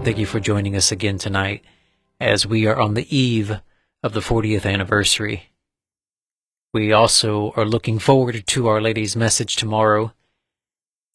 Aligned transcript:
And 0.00 0.06
thank 0.06 0.16
you 0.16 0.24
for 0.24 0.40
joining 0.40 0.76
us 0.76 0.90
again 0.90 1.18
tonight 1.18 1.62
as 2.18 2.46
we 2.46 2.66
are 2.66 2.80
on 2.80 2.94
the 2.94 3.14
eve 3.14 3.60
of 4.02 4.14
the 4.14 4.20
40th 4.20 4.64
anniversary. 4.64 5.50
We 6.72 6.90
also 6.90 7.52
are 7.54 7.66
looking 7.66 7.98
forward 7.98 8.46
to 8.46 8.68
Our 8.68 8.80
Lady's 8.80 9.14
message 9.14 9.56
tomorrow 9.56 10.14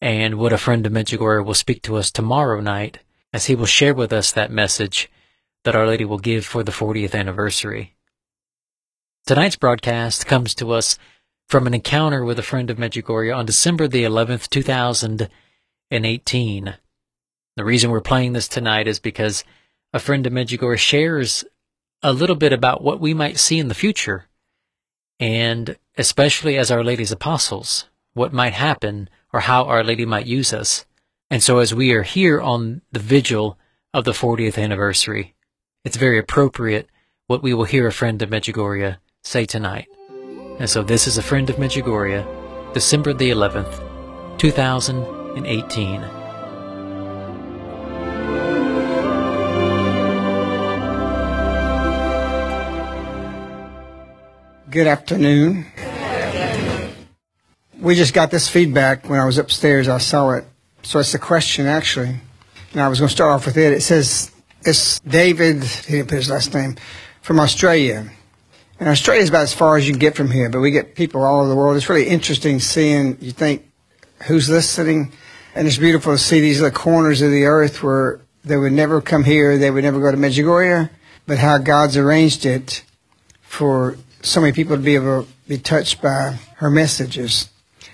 and 0.02 0.36
what 0.36 0.54
a 0.54 0.60
friend 0.60 0.86
of 0.86 0.94
Medjugorje 0.94 1.44
will 1.44 1.56
speak 1.56 1.82
to 1.82 1.96
us 1.96 2.12
tomorrow 2.12 2.62
night 2.62 3.00
as 3.34 3.48
he 3.48 3.56
will 3.56 3.66
share 3.66 3.96
with 3.96 4.14
us 4.14 4.32
that 4.32 4.52
message 4.52 5.10
that 5.64 5.76
Our 5.76 5.88
Lady 5.88 6.06
will 6.06 6.20
give 6.20 6.46
for 6.46 6.62
the 6.62 6.72
40th 6.72 7.16
anniversary. 7.16 7.96
Tonight's 9.26 9.56
broadcast 9.56 10.28
comes 10.28 10.54
to 10.54 10.74
us 10.74 11.00
from 11.50 11.66
an 11.66 11.74
encounter 11.74 12.24
with 12.24 12.38
a 12.38 12.44
friend 12.44 12.70
of 12.70 12.78
Medjugorje 12.78 13.36
on 13.36 13.48
December 13.48 13.88
the 13.88 14.04
11th, 14.04 14.48
2018. 14.48 16.76
The 17.56 17.64
reason 17.64 17.90
we're 17.90 18.02
playing 18.02 18.34
this 18.34 18.50
tonight 18.50 18.88
is 18.88 19.00
because 19.00 19.46
a 19.94 20.00
friend 20.00 20.28
of 20.28 20.34
Medjugorje 20.34 20.78
shares 20.78 21.46
a 22.04 22.12
little 22.12 22.36
bit 22.36 22.52
about 22.52 22.84
what 22.84 23.00
we 23.00 23.14
might 23.14 23.40
see 23.40 23.60
in 23.60 23.70
the 23.70 23.74
future, 23.74 24.26
and 25.22 25.78
especially 25.98 26.58
as 26.58 26.70
Our 26.70 26.84
Lady's 26.84 27.14
apostles, 27.14 27.90
what 28.14 28.34
might 28.34 28.54
happen 28.54 29.10
or 29.32 29.40
how 29.40 29.64
Our 29.66 29.84
Lady 29.84 30.06
might 30.06 30.26
use 30.26 30.52
us. 30.52 30.86
And 31.30 31.42
so 31.42 31.60
as 31.60 31.74
we 31.74 31.94
are 31.94 32.04
here 32.04 32.42
on 32.42 32.82
the 32.92 33.00
vigil 33.00 33.58
of 33.94 34.04
the 34.04 34.12
40th 34.12 34.62
anniversary, 34.62 35.34
it's 35.86 35.98
very 35.98 36.20
appropriate 36.20 36.90
what 37.28 37.42
we 37.42 37.54
will 37.54 37.64
hear 37.64 37.88
a 37.88 37.92
friend 37.94 38.22
of 38.22 38.30
Medjugorje 38.30 38.98
say 39.24 39.46
tonight. 39.46 39.88
And 40.60 40.70
so 40.70 40.84
this 40.84 41.08
is 41.08 41.18
a 41.18 41.24
friend 41.24 41.50
of 41.50 41.56
Medjugorje, 41.56 42.74
December 42.74 43.14
the 43.14 43.32
11th, 43.32 44.38
2018. 44.40 46.25
Good 54.76 54.88
afternoon. 54.88 55.68
We 57.80 57.96
just 57.96 58.14
got 58.14 58.30
this 58.30 58.50
feedback 58.50 59.08
when 59.08 59.22
I 59.22 59.26
was 59.26 59.38
upstairs. 59.38 59.88
I 59.88 60.00
saw 60.00 60.32
it. 60.32 60.44
So 60.84 61.00
it's 61.00 61.14
a 61.14 61.18
question, 61.18 61.66
actually. 61.66 62.14
And 62.74 62.82
I 62.82 62.90
was 62.90 63.00
going 63.00 63.08
to 63.08 63.16
start 63.16 63.32
off 63.32 63.46
with 63.46 63.56
it. 63.56 63.72
It 63.72 63.84
says, 63.84 64.34
it's 64.66 65.00
David, 65.00 65.64
he 65.64 65.94
didn't 65.94 66.10
put 66.10 66.18
his 66.18 66.30
last 66.30 66.54
name, 66.54 66.76
from 67.22 67.40
Australia. 67.40 68.12
And 68.78 68.90
Australia 68.90 69.24
is 69.24 69.30
about 69.30 69.44
as 69.44 69.54
far 69.54 69.78
as 69.78 69.88
you 69.88 69.94
can 69.94 70.00
get 70.00 70.18
from 70.18 70.30
here, 70.30 70.50
but 70.50 70.60
we 70.60 70.72
get 70.72 70.94
people 70.94 71.24
all 71.24 71.40
over 71.40 71.48
the 71.48 71.56
world. 71.56 71.78
It's 71.78 71.88
really 71.88 72.10
interesting 72.10 72.60
seeing, 72.60 73.18
you 73.22 73.32
think, 73.32 73.72
who's 74.24 74.50
listening. 74.50 75.14
And 75.56 75.70
it's 75.70 75.78
beautiful 75.78 76.12
to 76.12 76.18
see 76.18 76.42
these 76.42 76.60
little 76.60 76.78
corners 76.78 77.22
of 77.22 77.32
the 77.32 77.46
earth 77.46 77.82
where 77.82 78.20
they 78.44 78.58
would 78.58 78.74
never 78.74 79.00
come 79.00 79.24
here, 79.24 79.58
they 79.58 79.72
would 79.72 79.86
never 79.86 80.02
go 80.02 80.12
to 80.12 80.18
Medjugorje, 80.18 80.90
but 81.26 81.38
how 81.38 81.60
God's 81.60 81.96
arranged 81.96 82.46
it 82.46 82.84
for 83.42 83.96
so 84.26 84.42
many 84.42 84.54
people 84.54 84.76
to 84.76 84.82
be 84.82 84.96
able 84.96 85.24
to 85.24 85.30
be 85.48 85.58
touched 85.58 86.02
by 86.02 86.38
her 86.56 86.70
messages. 86.70 87.50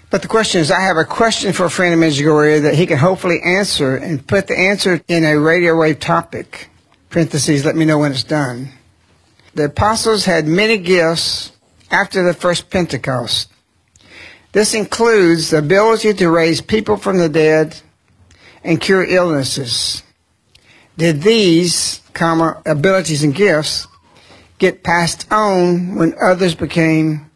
But 0.10 0.22
the 0.22 0.28
question 0.28 0.62
is, 0.62 0.72
I 0.72 0.82
have 0.82 0.98
a 0.98 1.06
question 1.06 1.54
for 1.54 1.66
a 1.66 1.70
friend 1.70 1.94
of 1.94 2.00
Medjugorje 2.00 2.64
that 2.64 2.76
he 2.76 2.86
can 2.86 2.98
hopefully 2.98 3.40
answer 3.44 3.96
and 3.96 4.26
put 4.26 4.48
the 4.48 4.58
answer 4.58 5.02
in 5.08 5.24
a 5.24 5.40
radio 5.40 5.76
wave 5.78 6.00
topic. 6.00 6.70
Parentheses, 7.10 7.66
let 7.66 7.76
me 7.76 7.86
know 7.86 8.00
when 8.00 8.12
it's 8.12 8.24
done. 8.24 8.70
The 9.54 9.66
apostles 9.66 10.26
had 10.26 10.48
many 10.48 10.78
gifts 10.78 11.52
after 11.90 12.24
the 12.24 12.34
first 12.34 12.70
Pentecost. 12.70 13.52
This 14.52 14.74
includes 14.74 15.50
the 15.50 15.60
ability 15.60 16.14
to 16.14 16.30
raise 16.30 16.62
people 16.62 16.98
from 16.98 17.18
the 17.18 17.30
dead 17.30 17.80
and 18.64 18.82
cure 18.82 19.06
illnesses. 19.06 20.04
Did 20.98 21.22
these, 21.22 22.02
comma, 22.14 22.62
abilities 22.66 23.24
and 23.24 23.34
gifts 23.34 23.88
get 24.62 24.84
passed 24.84 25.26
on 25.32 25.96
when 25.96 26.14
others 26.22 26.54
became 26.54 27.32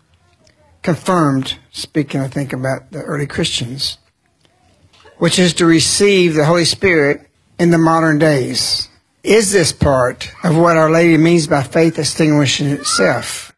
confirmed, 0.83 1.57
speaking, 1.71 2.21
I 2.21 2.27
think, 2.27 2.53
about 2.53 2.91
the 2.91 3.01
early 3.01 3.25
Christians, 3.25 3.97
which 5.17 5.39
is 5.39 5.55
to 5.55 5.65
receive 5.65 6.35
the 6.35 6.45
Holy 6.45 6.65
Spirit 6.65 7.27
in 7.57 7.71
the 7.71 7.79
modern 7.79 8.19
days. 8.19 8.89
Is 9.23 9.51
this 9.51 9.71
part 9.71 10.31
of 10.43 10.55
what 10.55 10.77
Our 10.77 10.91
Lady 10.91 11.17
means 11.17 11.47
by 11.47 11.63
faith 11.63 11.97
extinguishing 11.97 12.67
itself? 12.67 13.51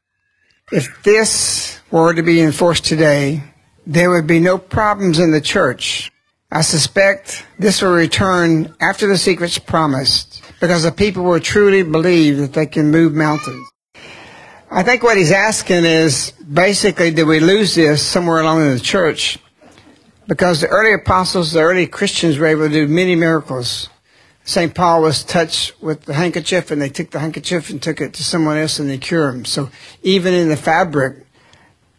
If 0.72 1.04
this 1.04 1.82
were 1.92 2.14
to 2.14 2.24
be 2.24 2.40
enforced 2.40 2.86
today, 2.86 3.44
there 3.86 4.10
would 4.10 4.28
be 4.28 4.40
no 4.40 4.58
problems 4.58 5.20
in 5.20 5.32
the 5.32 5.42
church. 5.42 6.10
I 6.50 6.62
suspect 6.62 7.46
this 7.60 7.82
will 7.82 7.94
return 7.94 8.74
after 8.80 9.06
the 9.06 9.18
secret's 9.18 9.60
promised 9.60 10.42
because 10.62 10.84
the 10.84 10.94
people 10.94 11.24
will 11.24 11.42
truly 11.42 11.84
believe 11.84 12.38
that 12.38 12.54
they 12.54 12.66
can 12.66 12.90
move 12.90 13.14
mountains. 13.14 13.68
I 14.72 14.84
think 14.84 15.04
what 15.04 15.18
he's 15.18 15.32
asking 15.32 15.84
is 15.84 16.32
basically, 16.32 17.12
did 17.12 17.28
we 17.28 17.42
lose 17.42 17.76
this 17.76 18.02
somewhere 18.02 18.40
along 18.40 18.62
in 18.62 18.74
the 18.74 18.80
church? 18.80 19.40
Because 20.28 20.62
the 20.62 20.68
early 20.68 20.94
apostles, 20.94 21.52
the 21.52 21.60
early 21.60 21.86
Christians 21.86 22.38
were 22.38 22.48
able 22.48 22.68
to 22.68 22.74
do 22.74 22.88
many 22.88 23.16
miracles. 23.16 23.90
St. 24.46 24.74
Paul 24.74 25.02
was 25.02 25.26
touched 25.26 25.82
with 25.82 26.04
the 26.04 26.14
handkerchief 26.14 26.72
and 26.72 26.82
they 26.82 26.90
took 26.90 27.12
the 27.12 27.20
handkerchief 27.20 27.70
and 27.70 27.82
took 27.82 28.00
it 28.00 28.14
to 28.14 28.24
someone 28.24 28.58
else 28.58 28.80
and 28.80 28.90
they 28.90 28.98
cured 28.98 29.36
him. 29.36 29.46
So 29.46 29.70
even 30.02 30.34
in 30.34 30.48
the 30.48 30.56
fabric, 30.56 31.26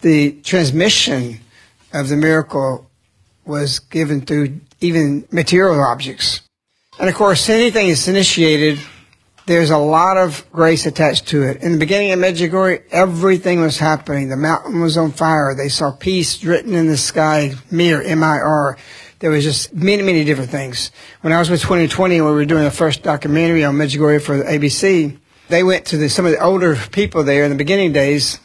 the 0.01 0.33
transmission 0.41 1.41
of 1.93 2.09
the 2.09 2.17
miracle 2.17 2.88
was 3.49 3.79
given 3.79 4.21
through 4.21 4.61
even 4.81 5.27
material 5.33 5.81
objects. 5.83 6.43
And 6.99 7.09
of 7.09 7.15
course, 7.15 7.49
anything 7.49 7.89
that's 7.89 8.09
initiated, 8.09 8.81
there's 9.47 9.71
a 9.71 9.79
lot 9.79 10.17
of 10.17 10.45
grace 10.53 10.85
attached 10.85 11.29
to 11.29 11.43
it. 11.43 11.63
In 11.63 11.73
the 11.73 11.79
beginning 11.79 12.13
of 12.13 12.19
Medjugorje, 12.19 12.83
everything 12.91 13.61
was 13.61 13.79
happening. 13.79 14.29
The 14.29 14.37
mountain 14.37 14.81
was 14.81 14.97
on 14.97 15.13
fire. 15.13 15.55
They 15.55 15.69
saw 15.69 15.91
peace 15.91 16.45
written 16.45 16.75
in 16.75 16.87
the 16.87 16.97
sky, 16.97 17.55
Mir, 17.71 18.03
M-I-R. 18.03 18.77
There 19.21 19.31
was 19.31 19.45
just 19.45 19.75
many, 19.75 20.03
many 20.03 20.25
different 20.25 20.51
things. 20.51 20.91
When 21.23 21.33
I 21.33 21.39
was 21.39 21.51
with 21.51 21.63
2020, 21.63 22.21
when 22.21 22.31
we 22.31 22.37
were 22.37 22.45
doing 22.45 22.65
the 22.65 22.71
first 22.71 23.03
documentary 23.03 23.65
on 23.65 23.75
Medjugorje 23.75 24.23
for 24.23 24.43
ABC, 24.43 25.17
they 25.49 25.63
went 25.63 25.87
to 25.87 25.97
the, 25.97 26.09
some 26.09 26.27
of 26.27 26.33
the 26.33 26.43
older 26.43 26.77
people 26.77 27.25
there 27.25 27.45
in 27.45 27.51
the 27.51 27.57
beginning 27.57 27.93
days. 27.93 28.39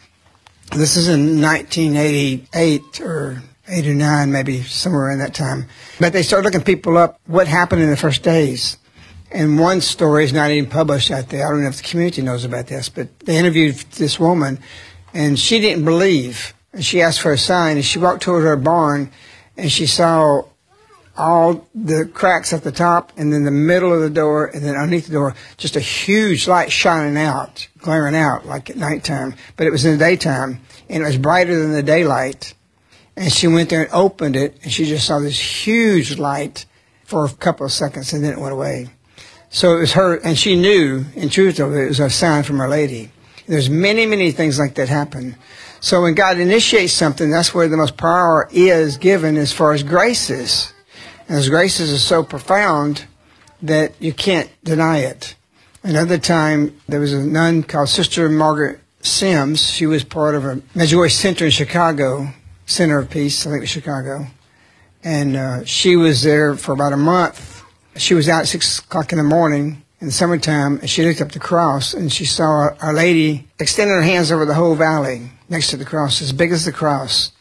This 0.72 0.96
is 0.96 1.08
in 1.08 1.42
1988 1.42 3.02
or 3.02 3.44
89, 3.68 4.32
maybe 4.32 4.62
somewhere 4.64 5.12
in 5.12 5.20
that 5.20 5.34
time. 5.34 5.68
But 6.00 6.14
they 6.14 6.24
started 6.24 6.46
looking 6.46 6.64
people 6.64 6.98
up 6.98 7.20
what 7.28 7.48
happened 7.48 7.82
in 7.82 7.90
the 7.90 7.98
first 7.98 8.24
days. 8.24 8.78
And 9.32 9.58
one 9.58 9.82
story 9.82 10.26
is 10.26 10.34
not 10.34 10.52
even 10.52 10.70
published 10.70 11.10
out 11.10 11.30
there. 11.30 11.48
I 11.48 11.50
don't 11.50 11.62
know 11.62 11.70
if 11.70 11.78
the 11.78 11.84
community 11.84 12.22
knows 12.22 12.46
about 12.46 12.68
this, 12.68 12.90
but 12.90 13.20
they 13.22 13.38
interviewed 13.38 13.76
this 13.76 14.20
woman 14.20 14.60
and 15.14 15.40
she 15.40 15.60
didn't 15.60 15.86
believe. 15.86 16.54
And 16.72 16.86
she 16.86 17.02
asked 17.02 17.22
for 17.22 17.32
a 17.32 17.38
sign 17.38 17.78
and 17.78 17.86
she 17.86 18.00
walked 18.00 18.24
toward 18.24 18.44
her 18.44 18.56
barn 18.56 19.12
and 19.58 19.72
she 19.72 19.88
saw 19.88 20.44
all 21.16 21.68
the 21.76 22.10
cracks 22.14 22.54
at 22.54 22.64
the 22.64 22.72
top 22.72 23.12
and 23.18 23.32
then 23.32 23.44
the 23.44 23.52
middle 23.52 23.94
of 23.94 24.02
the 24.02 24.10
door 24.10 24.48
and 24.48 24.64
then 24.64 24.76
underneath 24.76 25.08
the 25.08 25.14
door 25.14 25.36
just 25.58 25.76
a 25.76 25.80
huge 25.80 26.48
light 26.48 26.72
shining 26.72 27.18
out, 27.18 27.68
glaring 27.78 28.16
out 28.16 28.46
like 28.46 28.70
at 28.70 28.78
nighttime. 28.78 29.36
But 29.56 29.68
it 29.68 29.72
was 29.72 29.86
in 29.86 29.98
the 29.98 30.04
daytime 30.04 30.62
and 30.90 31.02
it 31.02 31.06
was 31.06 31.18
brighter 31.18 31.60
than 31.60 31.72
the 31.72 31.84
daylight 31.84 32.54
and 33.16 33.32
she 33.32 33.48
went 33.48 33.70
there 33.70 33.84
and 33.84 33.94
opened 33.94 34.36
it, 34.36 34.58
and 34.64 34.72
she 34.72 34.86
just 34.86 35.06
saw 35.06 35.20
this 35.20 35.66
huge 35.66 36.18
light 36.18 36.66
for 37.04 37.26
a 37.26 37.30
couple 37.30 37.66
of 37.66 37.72
seconds, 37.72 38.14
and 38.14 38.24
then 38.24 38.34
it 38.34 38.40
went 38.40 38.54
away. 38.54 38.90
So 39.50 39.78
it 39.78 39.82
was 39.82 39.94
her, 39.94 40.16
and 40.16 40.38
she 40.38 40.56
knew, 40.56 41.06
in 41.16 41.30
truth, 41.30 41.60
it 41.60 41.66
was 41.66 42.00
a 42.00 42.10
sign 42.10 42.44
from 42.44 42.60
Our 42.60 42.70
Lady. 42.70 43.12
There's 43.46 43.70
many, 43.70 44.06
many 44.06 44.32
things 44.32 44.58
like 44.58 44.76
that 44.76 44.90
happen. 44.90 45.36
So 45.80 46.02
when 46.02 46.16
God 46.16 46.40
initiates 46.40 46.94
something, 46.94 47.30
that's 47.30 47.54
where 47.54 47.68
the 47.68 47.78
most 47.78 47.98
power 47.98 48.50
is 48.52 48.98
given 48.98 49.38
as 49.38 49.52
far 49.52 49.74
as 49.74 49.84
graces. 49.84 50.74
And 51.28 51.38
those 51.38 51.50
graces 51.50 51.94
are 51.94 51.98
so 51.98 52.24
profound 52.24 53.06
that 53.62 53.94
you 54.00 54.14
can't 54.14 54.50
deny 54.64 55.00
it. 55.00 55.36
Another 55.84 56.18
time, 56.18 56.80
there 56.88 57.02
was 57.02 57.14
a 57.14 57.24
nun 57.24 57.64
called 57.64 57.90
Sister 57.90 58.30
Margaret 58.30 58.80
Sims. 59.02 59.70
She 59.70 59.86
was 59.86 60.04
part 60.04 60.36
of 60.36 60.46
a 60.46 60.56
Medjugorje 60.74 61.12
Center 61.12 61.46
in 61.46 61.52
Chicago 61.52 62.30
Center 62.66 63.00
of 63.00 63.10
Peace, 63.10 63.46
I 63.46 63.50
think 63.50 63.58
it 63.58 63.62
was 63.62 63.70
Chicago. 63.70 64.28
And 65.04 65.36
uh, 65.36 65.66
she 65.66 65.96
was 65.96 66.24
there 66.24 66.56
for 66.56 66.72
about 66.72 66.94
a 66.94 66.98
month. 66.98 67.64
She 67.98 68.14
was 68.14 68.30
out 68.30 68.42
at 68.42 68.48
6 68.48 68.80
o'clock 68.80 69.12
in 69.12 69.18
the 69.18 69.24
morning 69.24 69.84
in 70.00 70.08
the 70.08 70.14
summertime, 70.14 70.80
and 70.80 70.90
she 70.90 71.06
looked 71.06 71.22
up 71.22 71.32
the 71.32 71.40
cross, 71.40 71.94
and 71.94 72.12
she 72.12 72.26
saw 72.26 72.70
Our 72.82 72.94
Lady 72.94 73.48
extending 73.60 73.96
her 73.96 74.02
hands 74.02 74.32
over 74.32 74.46
the 74.46 74.54
whole 74.54 74.76
valley 74.76 75.30
next 75.48 75.70
to 75.70 75.78
the 75.78 75.86
cross, 75.86 76.22
as 76.22 76.34
big 76.34 76.52
as 76.52 76.66
the 76.66 76.74
cross. 76.74 77.32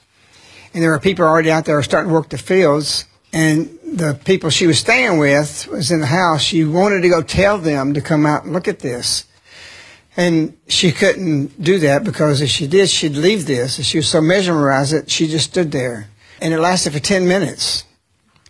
And 0.72 0.82
there 0.82 0.90
were 0.90 1.00
people 1.00 1.24
already 1.24 1.50
out 1.50 1.64
there 1.64 1.82
starting 1.82 2.10
to 2.10 2.14
work 2.14 2.28
the 2.28 2.38
fields, 2.38 3.04
and 3.32 3.78
the 3.84 4.19
people 4.24 4.48
she 4.50 4.66
was 4.66 4.78
staying 4.78 5.19
with 5.19 5.66
was 5.69 5.90
in 5.90 6.00
the 6.00 6.06
house. 6.06 6.42
She 6.42 6.64
wanted 6.64 7.02
to 7.02 7.08
go 7.08 7.22
tell 7.22 7.58
them 7.58 7.94
to 7.94 8.00
come 8.00 8.26
out 8.26 8.44
and 8.44 8.52
look 8.52 8.69
at 8.69 8.78
this. 8.78 9.24
And 10.16 10.58
she 10.68 10.92
couldn't 10.92 11.62
do 11.62 11.78
that 11.78 12.04
because 12.04 12.42
if 12.42 12.50
she 12.50 12.66
did, 12.66 12.90
she'd 12.90 13.16
leave 13.16 13.46
this. 13.46 13.78
And 13.78 13.86
she 13.86 13.98
was 13.98 14.08
so 14.08 14.20
mesmerized 14.20 14.92
that 14.92 15.10
she 15.10 15.26
just 15.26 15.50
stood 15.50 15.72
there. 15.72 16.08
And 16.40 16.52
it 16.52 16.58
lasted 16.58 16.92
for 16.92 16.98
10 16.98 17.26
minutes. 17.26 17.84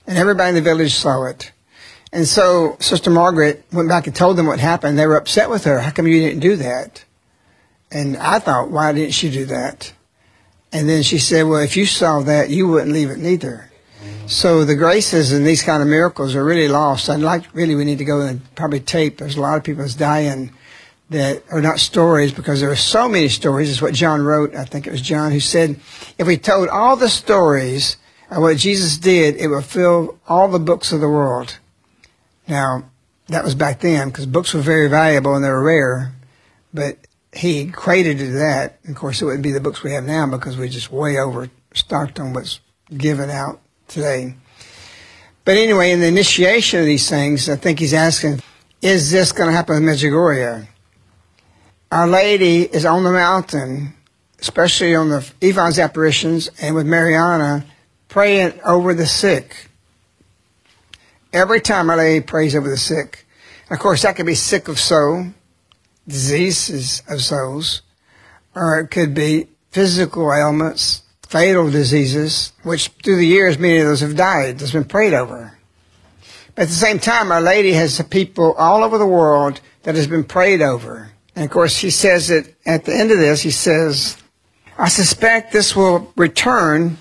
And 0.06 0.18
everybody 0.18 0.48
in 0.48 0.54
the 0.56 0.62
village 0.62 0.94
saw 0.94 1.24
it. 1.26 1.52
And 2.12 2.26
so 2.26 2.76
Sister 2.80 3.10
Margaret 3.10 3.64
went 3.72 3.88
back 3.88 4.06
and 4.06 4.14
told 4.14 4.36
them 4.36 4.46
what 4.46 4.58
happened. 4.58 4.98
They 4.98 5.06
were 5.06 5.16
upset 5.16 5.48
with 5.48 5.64
her. 5.64 5.80
How 5.80 5.90
come 5.90 6.06
you 6.06 6.20
didn't 6.20 6.40
do 6.40 6.56
that? 6.56 7.04
And 7.90 8.16
I 8.16 8.38
thought, 8.38 8.70
why 8.70 8.92
didn't 8.92 9.12
she 9.14 9.30
do 9.30 9.44
that? 9.46 9.92
And 10.72 10.88
then 10.88 11.02
she 11.02 11.18
said, 11.18 11.44
well, 11.44 11.60
if 11.60 11.76
you 11.76 11.86
saw 11.86 12.20
that, 12.20 12.50
you 12.50 12.66
wouldn't 12.66 12.92
leave 12.92 13.10
it 13.10 13.18
neither. 13.18 13.70
So 14.26 14.64
the 14.64 14.74
graces 14.74 15.32
and 15.32 15.46
these 15.46 15.62
kind 15.62 15.82
of 15.82 15.88
miracles 15.88 16.34
are 16.34 16.44
really 16.44 16.68
lost. 16.68 17.10
I'd 17.10 17.20
like, 17.20 17.54
really, 17.54 17.74
we 17.74 17.84
need 17.84 17.98
to 17.98 18.04
go 18.04 18.20
and 18.22 18.54
probably 18.54 18.80
tape. 18.80 19.18
There's 19.18 19.36
a 19.36 19.40
lot 19.40 19.58
of 19.58 19.64
people 19.64 19.82
that's 19.82 19.94
dying 19.94 20.52
that 21.12 21.44
are 21.50 21.62
not 21.62 21.78
stories 21.78 22.32
because 22.32 22.60
there 22.60 22.70
are 22.70 22.76
so 22.76 23.08
many 23.08 23.28
stories. 23.28 23.70
It's 23.70 23.82
what 23.82 23.94
John 23.94 24.22
wrote. 24.22 24.54
I 24.54 24.64
think 24.64 24.86
it 24.86 24.90
was 24.92 25.02
John 25.02 25.30
who 25.30 25.40
said, 25.40 25.78
if 26.18 26.26
we 26.26 26.36
told 26.36 26.68
all 26.68 26.96
the 26.96 27.08
stories 27.08 27.96
of 28.30 28.42
what 28.42 28.56
Jesus 28.56 28.96
did, 28.98 29.36
it 29.36 29.48
would 29.48 29.64
fill 29.64 30.18
all 30.26 30.48
the 30.48 30.58
books 30.58 30.90
of 30.92 31.00
the 31.00 31.08
world. 31.08 31.58
Now, 32.48 32.90
that 33.28 33.44
was 33.44 33.54
back 33.54 33.80
then 33.80 34.08
because 34.08 34.26
books 34.26 34.54
were 34.54 34.60
very 34.60 34.88
valuable 34.88 35.34
and 35.34 35.44
they 35.44 35.48
were 35.48 35.62
rare, 35.62 36.12
but 36.72 36.98
he 37.32 37.60
equated 37.60 38.18
to 38.18 38.30
that. 38.32 38.78
Of 38.88 38.94
course, 38.94 39.20
it 39.22 39.26
wouldn't 39.26 39.42
be 39.42 39.52
the 39.52 39.60
books 39.60 39.82
we 39.82 39.92
have 39.92 40.04
now 40.04 40.26
because 40.26 40.56
we're 40.56 40.68
just 40.68 40.90
way 40.90 41.18
overstocked 41.18 42.18
on 42.20 42.32
what's 42.32 42.60
given 42.96 43.30
out 43.30 43.60
today. 43.88 44.34
But 45.44 45.56
anyway, 45.56 45.90
in 45.90 46.00
the 46.00 46.06
initiation 46.06 46.80
of 46.80 46.86
these 46.86 47.08
things, 47.08 47.48
I 47.48 47.56
think 47.56 47.80
he's 47.80 47.94
asking, 47.94 48.40
is 48.80 49.10
this 49.10 49.32
going 49.32 49.48
to 49.48 49.56
happen 49.56 49.76
in 49.76 49.82
Medjugorje? 49.82 50.68
Our 51.92 52.08
Lady 52.08 52.62
is 52.62 52.86
on 52.86 53.04
the 53.04 53.12
mountain, 53.12 53.92
especially 54.40 54.94
on 54.94 55.10
the 55.10 55.30
Ivan's 55.42 55.78
apparitions 55.78 56.48
and 56.58 56.74
with 56.74 56.86
Mariana, 56.86 57.66
praying 58.08 58.58
over 58.64 58.94
the 58.94 59.04
sick. 59.04 59.68
Every 61.34 61.60
time 61.60 61.90
Our 61.90 61.98
Lady 61.98 62.24
prays 62.24 62.56
over 62.56 62.70
the 62.70 62.78
sick. 62.78 63.26
Of 63.70 63.78
course, 63.78 64.00
that 64.02 64.16
could 64.16 64.24
be 64.24 64.34
sick 64.34 64.68
of 64.68 64.80
soul, 64.80 65.26
diseases 66.08 67.02
of 67.10 67.20
souls, 67.20 67.82
or 68.54 68.80
it 68.80 68.88
could 68.88 69.12
be 69.12 69.48
physical 69.70 70.32
ailments, 70.32 71.02
fatal 71.28 71.70
diseases, 71.70 72.54
which 72.62 72.88
through 73.04 73.16
the 73.16 73.26
years 73.26 73.58
many 73.58 73.80
of 73.80 73.86
those 73.86 74.00
have 74.00 74.16
died, 74.16 74.58
that's 74.58 74.72
been 74.72 74.84
prayed 74.84 75.12
over. 75.12 75.58
But 76.54 76.62
at 76.62 76.68
the 76.68 76.74
same 76.74 76.98
time, 76.98 77.30
Our 77.30 77.42
Lady 77.42 77.74
has 77.74 78.00
people 78.08 78.54
all 78.54 78.82
over 78.82 78.96
the 78.96 79.06
world 79.06 79.60
that 79.82 79.94
has 79.94 80.06
been 80.06 80.24
prayed 80.24 80.62
over. 80.62 81.11
And 81.34 81.44
of 81.44 81.50
course, 81.50 81.78
he 81.78 81.90
says 81.90 82.28
that 82.28 82.54
at 82.66 82.84
the 82.84 82.94
end 82.94 83.10
of 83.10 83.18
this, 83.18 83.42
he 83.42 83.50
says, 83.50 84.16
I 84.78 84.88
suspect 84.88 85.52
this 85.52 85.74
will 85.74 86.12
return 86.16 86.98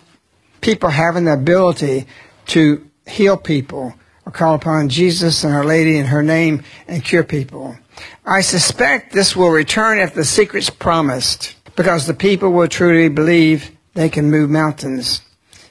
people 0.61 0.89
having 0.89 1.25
the 1.25 1.33
ability 1.33 2.05
to 2.47 2.87
heal 3.07 3.37
people 3.37 3.93
or 4.25 4.31
call 4.31 4.55
upon 4.55 4.89
Jesus 4.89 5.43
and 5.43 5.53
Our 5.53 5.65
Lady 5.65 5.97
in 5.97 6.05
her 6.05 6.23
name 6.23 6.63
and 6.87 7.03
cure 7.03 7.23
people. 7.23 7.77
I 8.25 8.41
suspect 8.41 9.13
this 9.13 9.35
will 9.35 9.49
return 9.49 9.99
if 9.99 10.13
the 10.13 10.23
secret's 10.23 10.69
promised 10.69 11.55
because 11.75 12.05
the 12.05 12.13
people 12.13 12.51
will 12.51 12.67
truly 12.67 13.09
believe 13.09 13.71
they 13.93 14.09
can 14.09 14.31
move 14.31 14.49
mountains. 14.49 15.21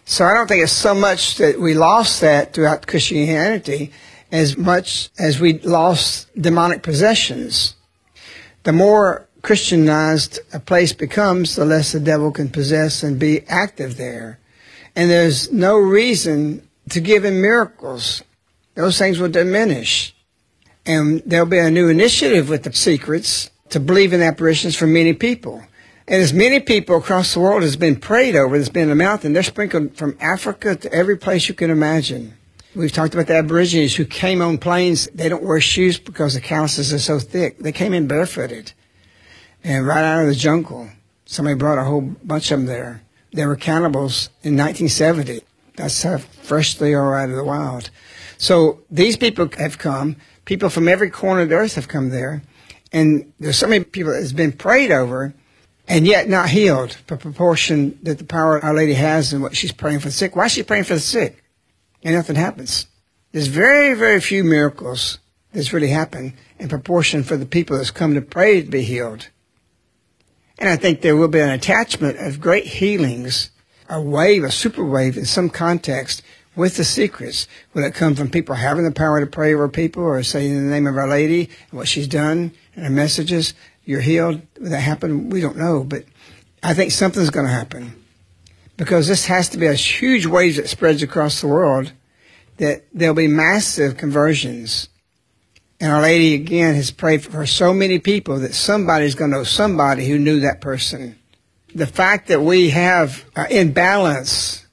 So 0.05 0.25
I 0.25 0.35
don't 0.35 0.49
think 0.49 0.63
it's 0.63 0.73
so 0.73 0.95
much 0.95 1.37
that 1.37 1.61
we 1.61 1.75
lost 1.75 2.21
that 2.21 2.53
throughout 2.53 2.87
Christianity 2.87 3.93
as 4.33 4.57
much 4.57 5.11
as 5.19 5.41
we 5.41 5.61
lost 5.61 6.29
demonic 6.41 6.83
possessions. 6.83 7.75
The 8.63 8.73
more 8.73 9.29
Christianized 9.43 10.41
a 10.53 10.61
place 10.61 10.93
becomes, 10.93 11.57
the 11.57 11.65
less 11.65 11.93
the 11.93 12.01
devil 12.01 12.31
can 12.31 12.51
possess 12.51 13.03
and 13.03 13.19
be 13.19 13.43
active 13.49 13.97
there. 13.97 14.39
And 14.95 15.11
there's 15.11 15.51
no 15.51 15.79
reason 15.79 16.69
to 16.91 17.01
give 17.01 17.25
him 17.25 17.41
miracles. 17.41 18.23
Those 18.75 18.99
things 18.99 19.19
will 19.19 19.31
diminish. 19.31 20.15
And 20.85 21.23
there'll 21.25 21.47
be 21.47 21.59
a 21.59 21.71
new 21.71 21.89
initiative 21.89 22.49
with 22.49 22.65
the 22.65 22.73
secrets 22.73 23.51
to 23.71 23.81
believe 23.81 24.13
in 24.13 24.21
apparitions 24.21 24.77
for 24.77 24.87
many 24.87 25.13
people. 25.13 25.63
And 26.07 26.21
as 26.21 26.33
many 26.33 26.59
people 26.61 26.97
across 26.97 27.35
the 27.35 27.41
world 27.41 27.63
has 27.63 27.77
been 27.77 27.97
prayed 27.97 28.35
over, 28.35 28.57
there's 28.57 28.69
been 28.69 28.91
a 28.91 28.97
mountain, 28.97 29.33
they're 29.33 29.43
sprinkled 29.45 29.97
from 29.97 30.17
Africa 30.21 30.75
to 30.75 30.93
every 30.93 31.17
place 31.17 31.49
you 31.49 31.55
can 31.55 31.71
imagine. 31.71 32.37
We've 32.73 32.93
talked 32.93 33.15
about 33.15 33.27
the 33.27 33.35
Aborigines 33.35 33.97
who 33.97 34.05
came 34.05 34.41
on 34.41 34.57
planes. 34.57 35.09
They 35.13 35.29
don't 35.29 35.43
wear 35.43 35.61
shoes 35.61 35.99
because 35.99 36.35
the 36.35 36.41
calluses 36.41 36.93
are 36.93 37.01
so 37.01 37.19
thick. 37.19 37.59
They 37.59 37.73
came 37.73 37.93
in 37.93 38.07
barefooted 38.07 38.73
and 39.65 39.85
right 39.85 40.05
out 40.05 40.23
of 40.23 40.29
the 40.29 40.37
jungle. 40.37 40.89
Somebody 41.27 41.57
brought 41.57 41.79
a 41.79 41.85
whole 41.85 42.01
bunch 42.01 42.53
of 42.53 42.61
them 42.61 42.67
there. 42.67 43.03
They 43.33 43.45
were 43.45 43.57
cannibals 43.57 44.29
in 44.45 44.57
1970. 44.57 45.41
That's 45.75 46.01
how 46.05 46.19
fresh 46.19 46.77
they 46.77 46.95
are 46.95 47.19
out 47.19 47.31
of 47.31 47.35
the 47.35 47.45
wild. 47.45 47.91
So 48.39 48.81
these 48.89 49.17
people 49.17 49.49
have 49.59 49.79
come. 49.79 50.15
People 50.45 50.71
from 50.71 50.87
every 50.87 51.11
corner 51.11 51.43
of 51.43 51.49
the 51.49 51.57
earth 51.57 51.75
have 51.75 51.89
come 51.89 52.11
there. 52.11 52.43
And 52.93 53.33
there's 53.41 53.59
so 53.59 53.67
many 53.67 53.83
people 53.83 54.13
that 54.13 54.21
has 54.21 54.33
been 54.33 54.53
prayed 54.53 54.93
over 54.93 55.35
and 55.89 56.07
yet 56.07 56.29
not 56.29 56.51
healed. 56.51 56.97
The 57.09 57.17
proportion 57.17 57.99
that 58.05 58.19
the 58.19 58.25
power 58.25 58.65
Our 58.65 58.75
Lady 58.75 58.95
has 58.95 59.33
and 59.33 59.43
what 59.43 59.57
she's 59.57 59.73
praying 59.73 60.01
for 60.01 60.09
the 60.09 60.13
sick. 60.13 60.37
Why 60.37 60.47
is 60.47 60.53
she 60.53 60.63
praying 60.63 60.85
for 60.85 60.95
the 60.95 61.01
sick? 61.01 61.40
And 62.03 62.15
nothing 62.15 62.37
happens. 62.37 62.87
There's 63.33 63.47
very, 63.47 63.95
very 63.95 64.21
few 64.21 64.43
miracles 64.43 65.19
that's 65.53 65.73
really 65.73 65.89
happened 65.89 66.35
in 66.59 66.69
proportion 66.69 67.23
for 67.23 67.37
the 67.37 67.47
people 67.47 67.77
that's 67.77 67.91
come 67.91 68.15
to 68.15 68.23
pray 68.23 68.63
to 68.63 68.71
be 68.71 68.83
healed. 68.83 69.29
And 70.59 70.69
I 70.69 70.77
think 70.77 71.01
there 71.01 71.17
will 71.17 71.29
be 71.29 71.41
an 71.41 71.51
attachment 71.51 72.19
of 72.19 72.41
great 72.41 72.67
healings, 72.67 73.51
a 73.89 74.01
wave, 74.01 74.45
a 74.45 74.51
super 74.51 74.85
wave 74.85 75.17
in 75.17 75.25
some 75.25 75.49
context 75.49 76.23
with 76.55 76.77
the 76.77 76.85
secrets. 76.85 77.47
Will 77.73 77.85
it 77.85 77.95
come 77.95 78.15
from 78.15 78.31
people 78.31 78.55
having 78.55 78.85
the 78.85 78.91
power 78.91 79.21
to 79.21 79.27
pray 79.27 79.55
over 79.55 79.69
people 79.69 80.03
or 80.03 80.23
saying 80.23 80.51
in 80.51 80.65
the 80.65 80.71
name 80.71 80.87
of 80.87 80.97
Our 80.97 81.09
Lady 81.09 81.49
and 81.71 81.79
what 81.79 81.89
she's 81.89 82.09
done 82.09 82.53
and 82.75 82.85
her 82.85 82.91
messages? 82.91 83.55
You're 83.85 84.01
healed. 84.01 84.43
Will 84.59 84.71
that 84.71 84.81
happen? 84.81 85.31
We 85.31 85.41
don't 85.41 85.57
know, 85.57 85.85
but 85.85 86.05
I 86.63 86.75
think 86.75 86.91
something's 86.91 87.31
going 87.31 87.47
to 87.47 87.53
happen 87.53 87.95
because 88.81 89.07
this 89.07 89.27
has 89.27 89.51
to 89.51 89.59
be 89.59 89.67
a 89.67 89.75
huge 89.75 90.25
wave 90.25 90.57
that 90.57 90.67
spreads 90.67 91.03
across 91.03 91.43
the 91.43 91.47
world 91.47 91.93
that 92.57 92.83
there'll 92.95 93.15
be 93.15 93.29
massive 93.29 93.99
conversions. 93.99 94.89
And 95.79 95.93
Our 95.93 96.01
Lady 96.01 96.33
again 96.33 96.77
has 96.77 96.91
prayed 96.91 97.23
for 97.23 97.45
so 97.45 97.75
many 97.75 97.99
people 97.99 98.39
that 98.39 98.55
somebody's 98.55 99.15
going 99.15 99.33
to 99.33 99.37
know 99.37 99.45
somebody 99.45 100.09
who 100.09 100.19
knew 100.19 100.41
that 100.41 100.63
person. 100.63 101.19
The 101.75 101.87
fact 101.87 102.29
that 102.29 102.41
we 102.41 102.71
have 102.71 103.27
an 103.37 103.51
imbalance 103.51 104.67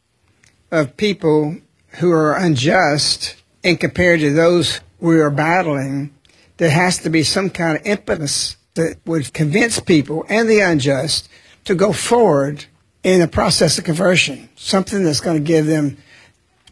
of 0.72 0.96
people 0.96 1.58
who 2.00 2.10
are 2.10 2.34
unjust 2.34 3.36
and 3.62 3.77
compared 3.77 4.22
to 4.22 4.31
those 4.31 4.79
we 5.01 5.20
are 5.20 5.29
battling, 5.29 6.15
there 6.55 6.70
has 6.70 7.00
to 7.00 7.10
be 7.10 7.24
some 7.24 7.50
kind 7.50 7.77
of 7.77 7.86
impetus 7.86 8.55
that 8.75 9.00
would 9.05 9.34
convince 9.34 9.81
people 9.81 10.25
and 10.29 10.48
the 10.48 10.62
unjust 10.62 11.27
to 11.65 11.75
go 11.75 11.91
forward 11.91 12.67
in 13.04 13.20
the 13.20 13.27
process 13.27 13.77
of 13.77 13.84
conversion. 13.84 14.50
Something 14.56 15.04
that's 15.04 15.20
going 15.20 15.38
to 15.38 15.44
give 15.44 15.66
them 15.66 15.98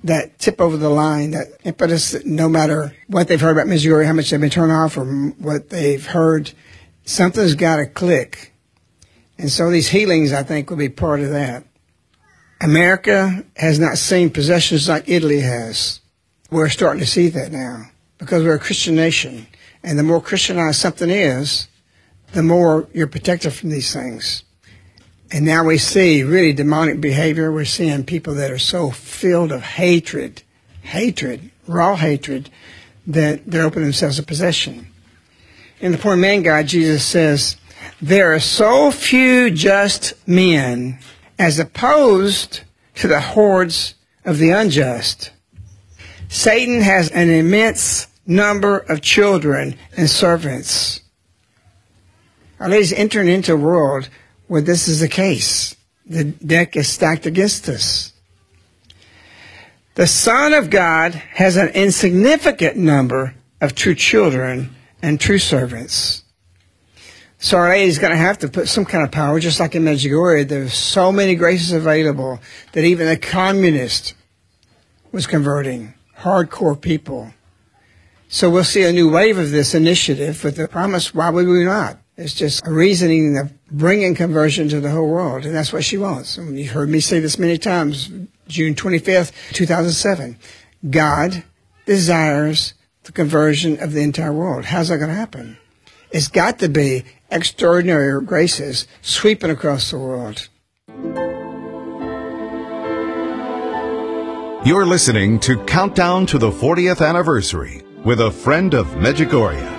that 0.03 0.37
tip 0.37 0.61
over 0.61 0.77
the 0.77 0.89
line, 0.89 1.31
that 1.31 1.47
impetus 1.63 2.11
that 2.11 2.25
no 2.25 2.47
matter 2.47 2.95
what 3.07 3.27
they've 3.27 3.41
heard 3.41 3.57
about 3.57 3.67
Missouri, 3.67 4.05
how 4.05 4.13
much 4.13 4.29
they've 4.29 4.39
been 4.39 4.49
turned 4.49 4.71
off 4.71 4.97
or 4.97 5.05
what 5.05 5.69
they've 5.69 6.05
heard, 6.05 6.51
something's 7.05 7.55
got 7.55 7.77
to 7.77 7.87
click. 7.87 8.53
And 9.37 9.49
so 9.49 9.69
these 9.69 9.89
healings, 9.89 10.31
I 10.31 10.43
think, 10.43 10.69
will 10.69 10.77
be 10.77 10.89
part 10.89 11.21
of 11.21 11.29
that. 11.31 11.65
America 12.61 13.43
has 13.57 13.79
not 13.79 13.97
seen 13.97 14.29
possessions 14.29 14.87
like 14.87 15.09
Italy 15.09 15.41
has. 15.41 15.99
We're 16.51 16.69
starting 16.69 17.01
to 17.01 17.07
see 17.07 17.29
that 17.29 17.51
now 17.51 17.89
because 18.17 18.43
we're 18.43 18.55
a 18.55 18.59
Christian 18.59 18.95
nation. 18.95 19.47
And 19.83 19.99
the 19.99 20.03
more 20.03 20.21
Christianized 20.21 20.79
something 20.79 21.09
is, 21.09 21.67
the 22.33 22.43
more 22.43 22.87
you're 22.93 23.07
protected 23.07 23.53
from 23.53 23.69
these 23.69 23.93
things. 23.93 24.43
And 25.31 25.43
now 25.45 25.63
we 25.63 25.77
see 25.77 26.23
really 26.23 26.53
demonic 26.53 27.01
behavior. 27.01 27.51
We're 27.51 27.65
seeing 27.65 28.03
people 28.03 28.35
that 28.35 28.51
are 28.51 28.59
so 28.59 28.91
filled 28.91 29.51
of 29.51 29.61
hatred, 29.61 30.43
hatred, 30.81 31.49
raw 31.67 31.95
hatred, 31.95 32.49
that 33.07 33.45
they're 33.45 33.65
opening 33.65 33.85
themselves 33.85 34.17
to 34.17 34.23
possession. 34.23 34.87
In 35.79 35.91
the 35.91 35.97
Poor 35.97 36.15
Man 36.15 36.43
God, 36.43 36.67
Jesus 36.67 37.03
says, 37.03 37.57
there 38.01 38.33
are 38.33 38.39
so 38.39 38.91
few 38.91 39.49
just 39.49 40.13
men 40.27 40.99
as 41.37 41.59
opposed 41.59 42.61
to 42.95 43.07
the 43.07 43.19
hordes 43.19 43.95
of 44.23 44.37
the 44.37 44.51
unjust. 44.51 45.31
Satan 46.29 46.81
has 46.81 47.09
an 47.11 47.29
immense 47.29 48.07
number 48.25 48.77
of 48.77 49.01
children 49.01 49.77
and 49.95 50.09
servants. 50.09 51.01
Our 52.59 52.69
Lady's 52.69 52.93
entering 52.93 53.27
into 53.27 53.53
a 53.53 53.57
world 53.57 54.09
where 54.47 54.61
this 54.61 54.87
is 54.87 54.99
the 54.99 55.07
case. 55.07 55.75
The 56.05 56.23
deck 56.23 56.75
is 56.75 56.87
stacked 56.87 57.25
against 57.25 57.67
us. 57.67 58.13
The 59.95 60.07
Son 60.07 60.53
of 60.53 60.69
God 60.69 61.13
has 61.13 61.55
an 61.55 61.69
insignificant 61.69 62.75
number 62.77 63.35
of 63.61 63.75
true 63.75 63.95
children 63.95 64.75
and 65.01 65.19
true 65.19 65.39
servants. 65.39 66.23
So 67.37 67.57
our 67.57 67.69
lady 67.69 67.89
is 67.89 67.99
going 67.99 68.11
to 68.11 68.17
have 68.17 68.39
to 68.39 68.47
put 68.47 68.67
some 68.67 68.85
kind 68.85 69.03
of 69.03 69.11
power, 69.11 69.39
just 69.39 69.59
like 69.59 69.75
in 69.75 69.83
Medjugorje. 69.83 70.47
There's 70.47 70.73
so 70.73 71.11
many 71.11 71.35
graces 71.35 71.71
available 71.71 72.39
that 72.73 72.83
even 72.83 73.07
a 73.07 73.17
communist 73.17 74.15
was 75.11 75.27
converting. 75.27 75.93
Hardcore 76.19 76.79
people. 76.79 77.33
So 78.27 78.49
we'll 78.49 78.63
see 78.63 78.83
a 78.83 78.91
new 78.91 79.09
wave 79.09 79.37
of 79.37 79.51
this 79.51 79.73
initiative 79.75 80.43
with 80.43 80.57
the 80.57 80.67
promise, 80.67 81.13
why 81.13 81.29
would 81.29 81.47
we 81.47 81.63
not? 81.63 81.99
It's 82.17 82.33
just 82.33 82.65
a 82.65 82.71
reasoning 82.71 83.37
of 83.37 83.51
bringing 83.67 84.15
conversion 84.15 84.69
to 84.69 84.79
the 84.79 84.89
whole 84.89 85.09
world, 85.09 85.45
and 85.45 85.53
that's 85.53 85.73
what 85.73 85.83
she 85.83 85.97
wants. 85.97 86.37
And 86.37 86.57
you've 86.57 86.71
heard 86.71 86.87
me 86.87 87.01
say 87.01 87.19
this 87.19 87.37
many 87.37 87.57
times. 87.57 88.09
June 88.47 88.73
25th, 88.73 89.33
2007. 89.51 90.37
God 90.89 91.43
desires 91.85 92.73
the 93.03 93.11
conversion 93.11 93.81
of 93.81 93.91
the 93.91 94.01
entire 94.01 94.31
world. 94.31 94.65
How's 94.65 94.87
that 94.89 94.97
going 94.97 95.09
to 95.09 95.15
happen? 95.15 95.57
It's 96.11 96.29
got 96.29 96.59
to 96.59 96.69
be 96.69 97.03
extraordinary 97.29 98.23
graces 98.23 98.87
sweeping 99.01 99.49
across 99.49 99.91
the 99.91 99.99
world. 99.99 100.47
You're 104.65 104.85
listening 104.85 105.39
to 105.41 105.57
Countdown 105.65 106.25
to 106.27 106.37
the 106.37 106.49
40th 106.49 107.05
Anniversary 107.05 107.83
with 108.03 108.21
a 108.21 108.31
friend 108.31 108.73
of 108.73 108.87
Medjugorje. 108.87 109.74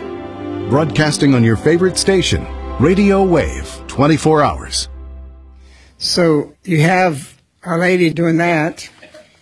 Broadcasting 0.68 1.32
on 1.32 1.44
your 1.44 1.56
favorite 1.56 1.96
station, 1.96 2.44
Radio 2.80 3.22
Wave, 3.22 3.80
24 3.86 4.42
hours. 4.42 4.88
So 5.96 6.56
you 6.64 6.80
have 6.80 7.40
Our 7.62 7.78
Lady 7.78 8.10
doing 8.10 8.38
that, 8.38 8.90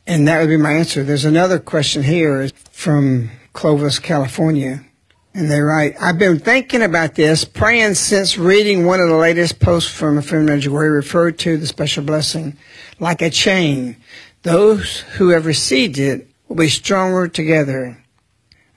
and 0.06 0.28
that 0.28 0.40
would 0.40 0.50
be 0.50 0.58
my 0.58 0.74
answer. 0.74 1.02
There's 1.02 1.24
another 1.24 1.58
question 1.58 2.02
here 2.02 2.50
from 2.70 3.30
Clovis, 3.54 3.98
California. 3.98 4.84
And 5.32 5.50
they 5.50 5.60
write, 5.60 5.94
I've 5.98 6.18
been 6.18 6.40
thinking 6.40 6.82
about 6.82 7.14
this, 7.14 7.46
praying 7.46 7.94
since 7.94 8.36
reading 8.36 8.84
one 8.84 9.00
of 9.00 9.08
the 9.08 9.16
latest 9.16 9.60
posts 9.60 9.90
from 9.90 10.18
a 10.18 10.22
friend 10.22 10.50
of 10.50 10.72
where 10.72 10.84
he 10.84 10.90
referred 10.90 11.38
to 11.38 11.56
the 11.56 11.66
special 11.66 12.04
blessing 12.04 12.58
like 13.00 13.22
a 13.22 13.30
chain. 13.30 13.96
Those 14.42 15.00
who 15.16 15.30
have 15.30 15.46
received 15.46 15.96
it 15.96 16.28
will 16.48 16.56
be 16.56 16.68
stronger 16.68 17.28
together. 17.28 17.96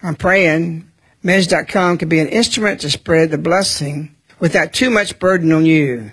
I'm 0.01 0.15
praying 0.15 0.86
Mej.com 1.27 1.97
can 1.97 2.07
be 2.07 2.19
an 2.19 2.29
instrument 2.29 2.79
to 2.79 2.89
spread 2.89 3.31
the 3.31 3.37
blessing 3.37 4.15
without 4.39 4.71
too 4.71 4.89
much 4.89 5.19
burden 5.19 5.51
on 5.51 5.65
you. 5.65 6.09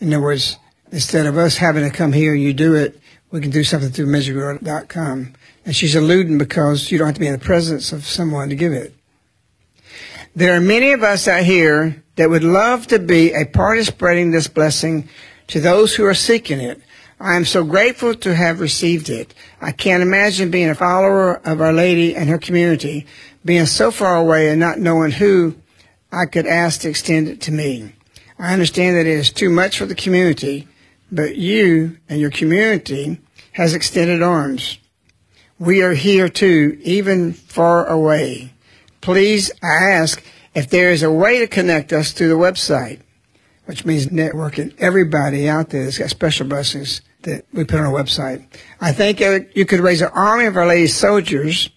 In 0.00 0.14
other 0.14 0.22
words, 0.22 0.56
instead 0.90 1.26
of 1.26 1.36
us 1.36 1.58
having 1.58 1.84
to 1.84 1.94
come 1.94 2.14
here 2.14 2.32
and 2.32 2.42
you 2.42 2.54
do 2.54 2.74
it, 2.74 2.98
we 3.30 3.42
can 3.42 3.50
do 3.50 3.62
something 3.62 3.90
through 3.90 4.06
Medjugorje.com. 4.06 5.34
And 5.66 5.76
she's 5.76 5.94
alluding 5.94 6.38
because 6.38 6.90
you 6.90 6.96
don't 6.96 7.08
have 7.08 7.16
to 7.16 7.20
be 7.20 7.26
in 7.26 7.34
the 7.34 7.38
presence 7.38 7.92
of 7.92 8.06
someone 8.06 8.48
to 8.48 8.54
give 8.54 8.72
it. 8.72 8.94
There 10.34 10.56
are 10.56 10.60
many 10.60 10.92
of 10.92 11.02
us 11.02 11.28
out 11.28 11.44
here 11.44 12.02
that 12.16 12.30
would 12.30 12.44
love 12.44 12.86
to 12.86 12.98
be 12.98 13.30
a 13.34 13.44
part 13.44 13.78
of 13.78 13.84
spreading 13.84 14.30
this 14.30 14.48
blessing 14.48 15.06
to 15.48 15.60
those 15.60 15.94
who 15.94 16.06
are 16.06 16.14
seeking 16.14 16.60
it. 16.60 16.80
I 17.20 17.36
am 17.36 17.44
so 17.44 17.62
grateful 17.62 18.14
to 18.14 18.34
have 18.34 18.60
received 18.60 19.10
it. 19.10 19.34
I 19.60 19.72
can't 19.72 20.02
imagine 20.02 20.50
being 20.50 20.70
a 20.70 20.74
follower 20.74 21.36
of 21.46 21.60
Our 21.60 21.72
Lady 21.72 22.16
and 22.16 22.28
her 22.28 22.38
community, 22.38 23.06
being 23.44 23.66
so 23.66 23.90
far 23.90 24.16
away 24.16 24.48
and 24.48 24.60
not 24.60 24.78
knowing 24.78 25.12
who 25.12 25.54
I 26.12 26.26
could 26.26 26.46
ask 26.46 26.80
to 26.80 26.88
extend 26.88 27.28
it 27.28 27.40
to 27.42 27.52
me. 27.52 27.92
I 28.38 28.52
understand 28.52 28.96
that 28.96 29.06
it 29.06 29.18
is 29.18 29.30
too 29.30 29.50
much 29.50 29.78
for 29.78 29.86
the 29.86 29.94
community, 29.94 30.66
but 31.10 31.36
you 31.36 31.98
and 32.08 32.20
your 32.20 32.30
community 32.30 33.20
has 33.52 33.74
extended 33.74 34.22
arms. 34.22 34.78
We 35.58 35.82
are 35.82 35.94
here 35.94 36.28
too, 36.28 36.78
even 36.82 37.32
far 37.32 37.86
away 37.86 38.54
please 39.04 39.52
ask 39.62 40.24
if 40.54 40.70
there 40.70 40.90
is 40.90 41.02
a 41.02 41.12
way 41.12 41.38
to 41.38 41.46
connect 41.46 41.92
us 41.92 42.12
through 42.12 42.28
the 42.28 42.34
website, 42.34 43.00
which 43.66 43.84
means 43.84 44.06
networking 44.06 44.74
everybody 44.78 45.46
out 45.48 45.68
there 45.68 45.84
that's 45.84 45.98
got 45.98 46.08
special 46.08 46.46
blessings 46.46 47.02
that 47.22 47.44
we 47.52 47.64
put 47.64 47.80
on 47.80 47.86
our 47.86 47.92
website. 47.92 48.46
I 48.80 48.92
think 48.92 49.20
you 49.20 49.66
could 49.66 49.80
raise 49.80 50.00
an 50.00 50.10
army 50.14 50.46
of 50.46 50.56
Our 50.56 50.66
Lady 50.66 50.86
soldiers 50.86 51.68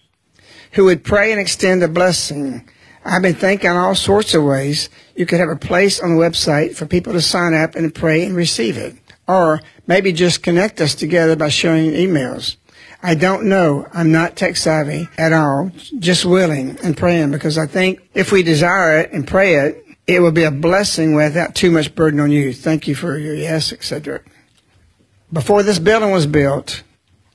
who 0.78 0.84
would 0.84 1.02
pray 1.02 1.32
and 1.32 1.40
extend 1.40 1.82
a 1.82 1.88
blessing. 1.88 2.62
I've 3.04 3.20
been 3.20 3.34
thinking 3.34 3.68
all 3.68 3.96
sorts 3.96 4.32
of 4.32 4.44
ways 4.44 4.88
you 5.16 5.26
could 5.26 5.40
have 5.40 5.48
a 5.48 5.56
place 5.56 5.98
on 5.98 6.14
the 6.14 6.22
website 6.22 6.76
for 6.76 6.86
people 6.86 7.14
to 7.14 7.20
sign 7.20 7.52
up 7.52 7.74
and 7.74 7.92
pray 7.92 8.24
and 8.24 8.36
receive 8.36 8.76
it. 8.76 8.94
Or 9.26 9.60
maybe 9.88 10.12
just 10.12 10.44
connect 10.44 10.80
us 10.80 10.94
together 10.94 11.34
by 11.34 11.48
sharing 11.48 11.90
emails. 11.90 12.58
I 13.02 13.16
don't 13.16 13.46
know. 13.46 13.88
I'm 13.92 14.12
not 14.12 14.36
tech 14.36 14.56
savvy 14.56 15.08
at 15.18 15.32
all. 15.32 15.72
Just 15.98 16.24
willing 16.24 16.78
and 16.84 16.96
praying 16.96 17.32
because 17.32 17.58
I 17.58 17.66
think 17.66 17.98
if 18.14 18.30
we 18.30 18.44
desire 18.44 19.00
it 19.00 19.10
and 19.10 19.26
pray 19.26 19.56
it, 19.56 19.84
it 20.06 20.20
will 20.20 20.30
be 20.30 20.44
a 20.44 20.52
blessing 20.52 21.12
without 21.12 21.56
too 21.56 21.72
much 21.72 21.92
burden 21.96 22.20
on 22.20 22.30
you. 22.30 22.52
Thank 22.52 22.86
you 22.86 22.94
for 22.94 23.18
your 23.18 23.34
yes, 23.34 23.72
etc. 23.72 24.20
Before 25.32 25.64
this 25.64 25.80
building 25.80 26.12
was 26.12 26.26
built, 26.26 26.84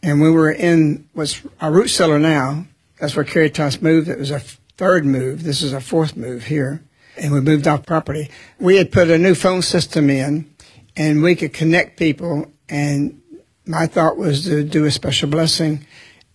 and 0.01 0.21
we 0.21 0.31
were 0.31 0.49
in 0.49 1.09
what's 1.11 1.41
our 1.59 1.73
root 1.73 1.89
cellar 1.89 2.19
now, 2.19 2.67
that's 3.03 3.17
where 3.17 3.25
Caritas 3.25 3.81
moved. 3.81 4.07
It 4.07 4.17
was 4.17 4.31
our 4.31 4.39
third 4.39 5.05
move. 5.05 5.43
This 5.43 5.61
is 5.61 5.73
our 5.73 5.81
fourth 5.81 6.15
move 6.15 6.45
here. 6.45 6.85
And 7.17 7.33
we 7.33 7.41
moved 7.41 7.67
off 7.67 7.85
property. 7.85 8.31
We 8.61 8.77
had 8.77 8.93
put 8.93 9.09
a 9.09 9.17
new 9.17 9.35
phone 9.35 9.61
system 9.61 10.09
in, 10.09 10.49
and 10.95 11.21
we 11.21 11.35
could 11.35 11.51
connect 11.51 11.99
people 11.99 12.49
and 12.69 13.21
my 13.65 13.87
thought 13.87 14.15
was 14.15 14.45
to 14.45 14.63
do 14.63 14.85
a 14.85 14.91
special 14.91 15.27
blessing 15.27 15.85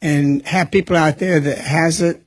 and 0.03 0.47
have 0.47 0.71
people 0.71 0.95
out 0.95 1.21
there 1.21 1.41
that 1.41 1.57
has 1.57 2.03
it 2.03 2.23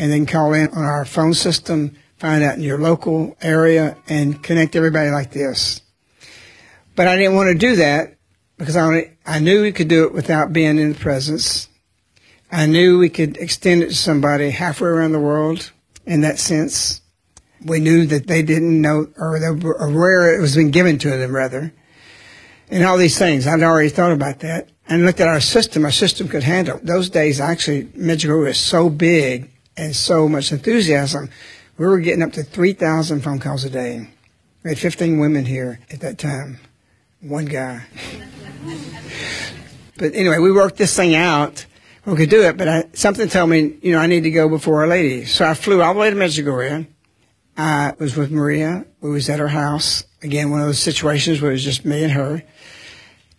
and 0.00 0.10
then 0.10 0.26
call 0.26 0.54
in 0.54 0.70
on 0.70 0.82
our 0.82 1.04
phone 1.04 1.32
system, 1.32 1.94
find 2.16 2.42
out 2.42 2.56
in 2.56 2.64
your 2.64 2.78
local 2.78 3.36
area 3.40 3.96
and 4.08 4.42
connect 4.42 4.74
everybody 4.74 5.10
like 5.10 5.30
this. 5.30 5.82
But 6.96 7.06
I 7.06 7.14
didn't 7.16 7.36
want 7.36 7.52
to 7.52 7.66
do 7.66 7.76
that 7.76 8.16
because 8.58 8.76
I, 8.76 9.12
I 9.24 9.38
knew 9.38 9.62
we 9.62 9.70
could 9.70 9.86
do 9.86 10.04
it 10.04 10.12
without 10.12 10.52
being 10.52 10.78
in 10.78 10.94
the 10.94 10.98
presence. 10.98 11.68
I 12.54 12.66
knew 12.66 13.00
we 13.00 13.08
could 13.08 13.36
extend 13.38 13.82
it 13.82 13.88
to 13.88 13.94
somebody 13.96 14.50
halfway 14.50 14.88
around 14.88 15.10
the 15.10 15.18
world 15.18 15.72
in 16.06 16.20
that 16.20 16.38
sense. 16.38 17.00
We 17.64 17.80
knew 17.80 18.06
that 18.06 18.28
they 18.28 18.42
didn't 18.42 18.80
know 18.80 19.08
or 19.18 19.40
they 19.40 19.50
were 19.50 19.74
aware 19.74 20.32
it 20.32 20.40
was 20.40 20.54
being 20.54 20.70
given 20.70 20.96
to 20.98 21.10
them 21.10 21.34
rather 21.34 21.74
and 22.70 22.84
all 22.84 22.96
these 22.96 23.18
things. 23.18 23.48
I'd 23.48 23.60
already 23.64 23.88
thought 23.88 24.12
about 24.12 24.38
that 24.40 24.68
and 24.88 25.04
looked 25.04 25.18
at 25.18 25.26
our 25.26 25.40
system. 25.40 25.84
Our 25.84 25.90
system 25.90 26.28
could 26.28 26.44
handle. 26.44 26.78
Those 26.80 27.10
days, 27.10 27.40
actually, 27.40 27.86
Medjugorje 27.86 28.44
was 28.44 28.60
so 28.60 28.88
big 28.88 29.50
and 29.76 29.96
so 29.96 30.28
much 30.28 30.52
enthusiasm. 30.52 31.30
We 31.76 31.86
were 31.86 31.98
getting 31.98 32.22
up 32.22 32.34
to 32.34 32.44
3,000 32.44 33.20
phone 33.20 33.40
calls 33.40 33.64
a 33.64 33.70
day. 33.70 34.08
We 34.62 34.70
had 34.70 34.78
15 34.78 35.18
women 35.18 35.44
here 35.44 35.80
at 35.90 36.00
that 36.02 36.18
time. 36.18 36.60
One 37.20 37.46
guy. 37.46 37.82
but 39.96 40.14
anyway, 40.14 40.38
we 40.38 40.52
worked 40.52 40.76
this 40.76 40.94
thing 40.94 41.16
out. 41.16 41.66
We 42.06 42.16
could 42.16 42.28
do 42.28 42.42
it, 42.42 42.58
but 42.58 42.68
I, 42.68 42.84
something 42.92 43.28
told 43.28 43.48
me, 43.48 43.78
you 43.80 43.92
know, 43.92 43.98
I 43.98 44.06
need 44.06 44.24
to 44.24 44.30
go 44.30 44.46
before 44.46 44.82
Our 44.82 44.86
Lady. 44.86 45.24
So 45.24 45.46
I 45.46 45.54
flew 45.54 45.80
all 45.80 45.94
the 45.94 46.00
way 46.00 46.10
to 46.10 46.16
Medjugorje. 46.16 46.86
I 47.56 47.94
was 47.98 48.14
with 48.14 48.30
Maria. 48.30 48.84
We 49.00 49.10
was 49.10 49.30
at 49.30 49.38
her 49.38 49.48
house. 49.48 50.04
Again, 50.22 50.50
one 50.50 50.60
of 50.60 50.66
those 50.66 50.78
situations 50.78 51.40
where 51.40 51.50
it 51.50 51.54
was 51.54 51.64
just 51.64 51.86
me 51.86 52.02
and 52.02 52.12
her. 52.12 52.42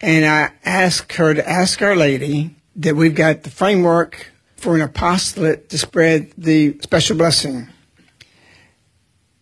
And 0.01 0.25
I 0.25 0.51
asked 0.63 1.13
her 1.13 1.35
to 1.35 1.47
ask 1.47 1.79
Our 1.83 1.95
Lady 1.95 2.55
that 2.77 2.95
we've 2.95 3.13
got 3.13 3.43
the 3.43 3.51
framework 3.51 4.31
for 4.57 4.73
an 4.73 4.81
apostolate 4.81 5.69
to 5.69 5.77
spread 5.77 6.31
the 6.35 6.79
special 6.81 7.17
blessing. 7.17 7.67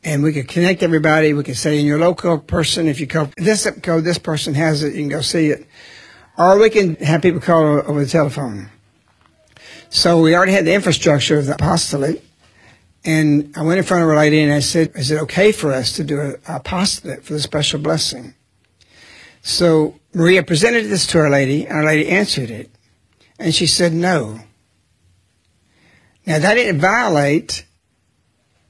And 0.04 0.22
we 0.22 0.34
could 0.34 0.50
connect 0.50 0.84
everybody. 0.84 1.34
We 1.34 1.46
could 1.46 1.56
say 1.56 1.80
in 1.80 1.86
your 1.86 1.98
local 1.98 2.40
person, 2.40 2.88
if 2.88 3.00
you 3.00 3.08
call 3.08 3.30
this 3.38 3.64
zip 3.64 3.82
code, 3.84 4.04
this 4.04 4.18
person 4.18 4.54
has 4.56 4.84
it, 4.84 4.96
you 4.96 5.02
can 5.02 5.10
go 5.10 5.22
see 5.22 5.48
it. 5.48 5.66
Or 6.38 6.60
we 6.60 6.70
can 6.70 6.96
have 6.98 7.22
people 7.22 7.40
call 7.40 7.64
over 7.64 8.04
the 8.04 8.10
telephone. 8.10 8.70
So 9.94 10.20
we 10.20 10.36
already 10.36 10.54
had 10.54 10.66
the 10.66 10.74
infrastructure 10.74 11.38
of 11.38 11.46
the 11.46 11.54
apostolate. 11.54 12.26
And 13.06 13.54
I 13.56 13.62
went 13.62 13.78
in 13.78 13.84
front 13.84 14.02
of 14.02 14.10
Our 14.10 14.16
Lady 14.16 14.42
and 14.42 14.52
I 14.52 14.60
said, 14.60 14.92
is 14.96 15.12
it 15.12 15.22
okay 15.22 15.52
for 15.52 15.72
us 15.72 15.94
to 15.98 16.04
do 16.04 16.20
an 16.20 16.36
apostolate 16.48 17.24
for 17.24 17.34
the 17.34 17.40
special 17.40 17.80
blessing? 17.80 18.34
So 19.44 20.00
Maria 20.12 20.42
presented 20.42 20.86
this 20.86 21.06
to 21.08 21.20
Our 21.20 21.30
Lady, 21.30 21.68
and 21.68 21.78
Our 21.78 21.86
Lady 21.86 22.10
answered 22.10 22.50
it. 22.50 22.72
And 23.38 23.54
she 23.54 23.68
said 23.68 23.94
no. 23.94 24.40
Now, 26.26 26.40
that 26.40 26.56
didn't 26.56 26.82
violate 26.82 27.64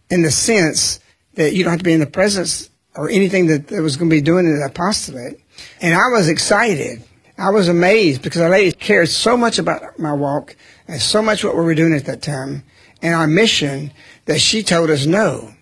in 0.10 0.24
the 0.24 0.32
sense 0.32 1.00
that 1.36 1.54
you 1.54 1.64
don't 1.64 1.72
have 1.72 1.80
to 1.80 1.86
be 1.86 1.94
in 1.94 2.02
the 2.02 2.06
presence 2.06 2.70
or 2.96 3.10
anything 3.10 3.48
that, 3.48 3.68
that 3.68 3.82
was 3.82 3.96
going 3.96 4.10
to 4.10 4.16
be 4.16 4.22
doing 4.22 4.46
in 4.46 4.60
the 4.60 4.66
apostolate. 4.66 5.40
And 5.80 5.96
I 5.96 6.10
was 6.10 6.28
excited. 6.28 7.02
I 7.38 7.50
was 7.50 7.68
amazed 7.68 8.22
because 8.22 8.42
Our 8.42 8.50
Lady 8.50 8.72
cared 8.72 9.10
so 9.10 9.36
much 9.36 9.58
about 9.58 9.98
my 9.98 10.14
walk 10.14 10.56
and 10.88 11.02
so 11.02 11.22
much 11.22 11.44
what 11.44 11.56
we 11.56 11.64
were 11.64 11.76
doing 11.76 11.94
at 11.94 12.06
that 12.06 12.22
time 12.22 12.64
and 13.02 13.16
our 13.16 13.28
mission 13.28 13.92
that 14.26 14.40
she 14.40 14.64
told 14.64 14.90
us 14.90 15.06
no. 15.06 15.54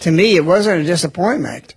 To 0.00 0.10
me, 0.10 0.36
it 0.36 0.44
wasn't 0.44 0.82
a 0.82 0.84
disappointment. 0.84 1.74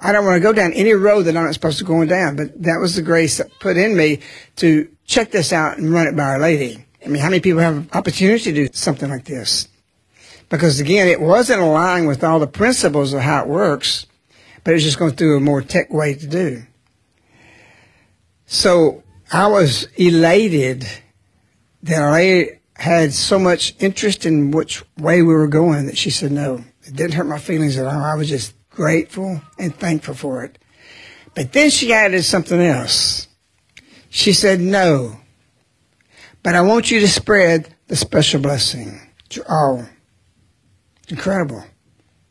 I 0.00 0.12
don't 0.12 0.24
want 0.24 0.36
to 0.36 0.40
go 0.40 0.52
down 0.52 0.72
any 0.72 0.92
road 0.92 1.22
that 1.22 1.36
I'm 1.36 1.44
not 1.44 1.54
supposed 1.54 1.78
to 1.78 1.84
go 1.84 2.04
down, 2.04 2.36
but 2.36 2.62
that 2.62 2.78
was 2.80 2.96
the 2.96 3.02
grace 3.02 3.38
that 3.38 3.58
put 3.60 3.76
in 3.76 3.96
me 3.96 4.18
to 4.56 4.88
check 5.06 5.30
this 5.30 5.52
out 5.52 5.78
and 5.78 5.92
run 5.92 6.08
it 6.08 6.16
by 6.16 6.24
Our 6.24 6.38
Lady. 6.40 6.84
I 7.04 7.08
mean, 7.08 7.22
how 7.22 7.30
many 7.30 7.40
people 7.40 7.60
have 7.60 7.88
opportunity 7.94 8.52
to 8.52 8.66
do 8.66 8.68
something 8.72 9.08
like 9.08 9.24
this? 9.24 9.68
Because 10.48 10.80
again, 10.80 11.08
it 11.08 11.20
wasn't 11.20 11.60
aligned 11.60 12.08
with 12.08 12.22
all 12.22 12.38
the 12.38 12.46
principles 12.46 13.12
of 13.12 13.20
how 13.20 13.42
it 13.42 13.48
works, 13.48 14.06
but 14.64 14.74
it's 14.74 14.84
just 14.84 14.98
going 14.98 15.12
through 15.12 15.36
a 15.36 15.40
more 15.40 15.62
tech 15.62 15.92
way 15.92 16.14
to 16.14 16.26
do. 16.26 16.62
So 18.52 19.02
I 19.32 19.46
was 19.46 19.84
elated 19.96 20.86
that 21.84 22.02
I 22.02 22.60
had 22.76 23.14
so 23.14 23.38
much 23.38 23.74
interest 23.78 24.26
in 24.26 24.50
which 24.50 24.84
way 24.98 25.22
we 25.22 25.32
were 25.32 25.48
going 25.48 25.86
that 25.86 25.96
she 25.96 26.10
said 26.10 26.32
no. 26.32 26.62
It 26.82 26.94
didn't 26.94 27.14
hurt 27.14 27.26
my 27.26 27.38
feelings 27.38 27.78
at 27.78 27.86
all. 27.86 28.04
I 28.04 28.14
was 28.14 28.28
just 28.28 28.52
grateful 28.68 29.40
and 29.58 29.74
thankful 29.74 30.12
for 30.12 30.44
it. 30.44 30.58
But 31.34 31.54
then 31.54 31.70
she 31.70 31.94
added 31.94 32.24
something 32.24 32.60
else. 32.60 33.26
She 34.10 34.34
said, 34.34 34.60
no, 34.60 35.18
but 36.42 36.54
I 36.54 36.60
want 36.60 36.90
you 36.90 37.00
to 37.00 37.08
spread 37.08 37.74
the 37.88 37.96
special 37.96 38.42
blessing 38.42 39.00
to 39.30 39.42
all. 39.48 39.86
Incredible. 41.08 41.64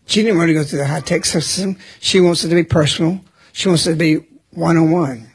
She 0.06 0.22
didn't 0.22 0.38
want 0.38 0.50
to 0.50 0.54
go 0.54 0.64
through 0.64 0.80
the 0.80 0.86
high 0.86 1.00
tech 1.00 1.26
system. 1.26 1.80
She 2.00 2.22
wants 2.22 2.44
it 2.44 2.50
to 2.50 2.56
be 2.56 2.64
personal. 2.64 3.22
She 3.54 3.70
wants 3.70 3.88
it 3.88 3.94
to 3.94 3.98
be 3.98 4.18
one 4.52 4.78
on 4.78 4.92
one. 4.92 5.31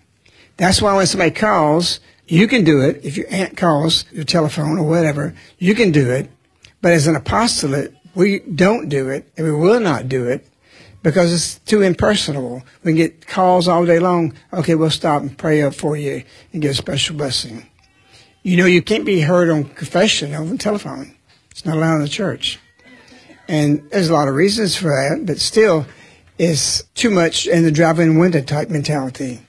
That's 0.57 0.81
why 0.81 0.95
when 0.95 1.07
somebody 1.07 1.33
calls, 1.33 2.01
you 2.27 2.49
can 2.49 2.65
do 2.65 2.81
it. 2.81 3.05
If 3.05 3.17
your 3.17 3.27
aunt 3.31 3.57
calls 3.57 4.05
your 4.11 4.25
telephone 4.25 4.79
or 4.79 4.89
whatever, 4.89 5.35
you 5.59 5.75
can 5.75 5.93
do 5.93 6.11
it. 6.11 6.31
But 6.81 6.93
as 6.93 7.07
an 7.07 7.17
apostolate, 7.17 7.95
we 8.15 8.41
don't 8.41 8.89
do 8.89 9.09
it 9.09 9.31
and 9.37 9.47
we 9.47 9.53
will 9.53 9.81
not 9.81 10.09
do 10.09 10.27
it 10.27 10.47
because 11.03 11.33
it's 11.33 11.59
too 11.61 11.83
impersonal. 11.83 12.63
We 12.83 12.93
can 12.93 12.97
get 12.97 13.27
calls 13.27 13.69
all 13.69 13.87
day 13.87 13.99
long. 13.99 14.35
Okay, 14.53 14.75
we'll 14.75 14.91
stop 14.91 15.23
and 15.23 15.37
pray 15.37 15.63
up 15.63 15.75
for 15.75 15.97
you 15.97 16.25
and 16.53 16.63
get 16.63 16.73
a 16.73 16.75
special 16.75 17.17
blessing. 17.17 17.67
You 18.43 18.57
know, 18.57 18.67
you 18.67 18.83
can't 18.83 19.05
be 19.05 19.21
heard 19.21 19.51
on 19.51 19.65
confession 19.65 20.35
over 20.35 20.51
the 20.51 20.59
telephone. 20.59 21.15
It's 21.51 21.65
not 21.65 21.77
allowed 21.77 21.97
in 21.97 22.03
the 22.03 22.09
church. 22.09 22.59
And 23.49 23.89
there's 23.91 24.09
a 24.09 24.13
lot 24.15 24.29
of 24.29 24.35
reasons 24.35 24.77
for 24.77 24.89
that, 24.89 25.27
but 25.27 25.39
still, 25.39 25.87
it's 26.39 26.83
too 26.95 27.11
much 27.11 27.47
in 27.47 27.63
the 27.63 27.71
driving 27.71 28.19
window 28.19 28.43
type 28.43 28.69
mentality. 28.69 29.41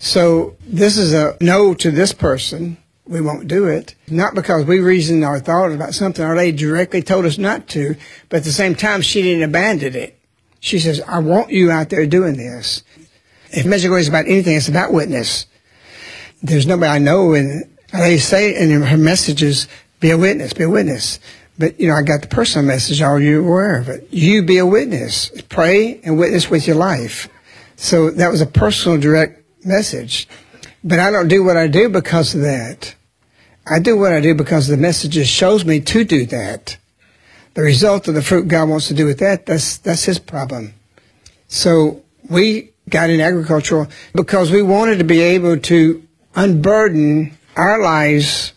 So 0.00 0.56
this 0.66 0.96
is 0.96 1.12
a 1.12 1.36
no 1.40 1.74
to 1.74 1.90
this 1.90 2.12
person. 2.12 2.78
We 3.06 3.20
won't 3.20 3.48
do 3.48 3.68
it. 3.68 3.94
Not 4.08 4.34
because 4.34 4.64
we 4.64 4.80
reasoned 4.80 5.24
or 5.24 5.38
thought 5.38 5.72
about 5.72 5.94
something. 5.94 6.24
Our 6.24 6.34
lady 6.34 6.56
directly 6.56 7.02
told 7.02 7.26
us 7.26 7.36
not 7.36 7.68
to, 7.68 7.96
but 8.28 8.38
at 8.38 8.44
the 8.44 8.52
same 8.52 8.74
time, 8.74 9.02
she 9.02 9.20
didn't 9.20 9.42
abandon 9.42 9.94
it. 9.94 10.18
She 10.58 10.78
says, 10.78 11.02
I 11.06 11.18
want 11.18 11.50
you 11.50 11.70
out 11.70 11.90
there 11.90 12.06
doing 12.06 12.36
this. 12.36 12.82
If 13.50 13.66
Medjugorje 13.66 14.00
is 14.00 14.08
about 14.08 14.26
anything, 14.26 14.56
it's 14.56 14.68
about 14.68 14.92
witness. 14.92 15.46
There's 16.42 16.66
nobody 16.66 16.90
I 16.90 16.98
know, 16.98 17.34
and 17.34 17.68
they 17.92 18.16
say 18.16 18.56
in 18.56 18.70
her 18.80 18.96
messages, 18.96 19.68
be 19.98 20.10
a 20.10 20.18
witness, 20.18 20.54
be 20.54 20.64
a 20.64 20.70
witness. 20.70 21.20
But, 21.58 21.78
you 21.78 21.88
know, 21.88 21.94
I 21.94 22.02
got 22.02 22.22
the 22.22 22.28
personal 22.28 22.66
message, 22.66 23.02
are 23.02 23.20
you 23.20 23.44
aware 23.44 23.76
of 23.76 23.90
it? 23.90 24.08
You 24.10 24.42
be 24.42 24.56
a 24.56 24.64
witness. 24.64 25.30
Pray 25.50 26.00
and 26.04 26.18
witness 26.18 26.48
with 26.48 26.66
your 26.66 26.76
life. 26.76 27.28
So 27.76 28.10
that 28.10 28.30
was 28.30 28.40
a 28.40 28.46
personal, 28.46 28.98
direct 28.98 29.39
message. 29.64 30.28
But 30.82 30.98
I 30.98 31.10
don't 31.10 31.28
do 31.28 31.44
what 31.44 31.56
I 31.56 31.66
do 31.66 31.88
because 31.88 32.34
of 32.34 32.42
that. 32.42 32.94
I 33.66 33.78
do 33.78 33.98
what 33.98 34.12
I 34.12 34.20
do 34.20 34.34
because 34.34 34.66
the 34.66 34.76
message 34.76 35.14
shows 35.26 35.64
me 35.64 35.80
to 35.80 36.04
do 36.04 36.26
that. 36.26 36.76
The 37.54 37.62
result 37.62 38.08
of 38.08 38.14
the 38.14 38.22
fruit 38.22 38.48
God 38.48 38.68
wants 38.68 38.88
to 38.88 38.94
do 38.94 39.06
with 39.06 39.18
that, 39.18 39.46
that's, 39.46 39.78
that's 39.78 40.04
his 40.04 40.18
problem. 40.18 40.74
So 41.48 42.02
we 42.28 42.70
got 42.88 43.10
in 43.10 43.20
agricultural 43.20 43.88
because 44.14 44.50
we 44.50 44.62
wanted 44.62 44.98
to 44.98 45.04
be 45.04 45.20
able 45.20 45.58
to 45.58 46.02
unburden 46.34 47.36
our 47.56 47.80
lives 47.80 48.52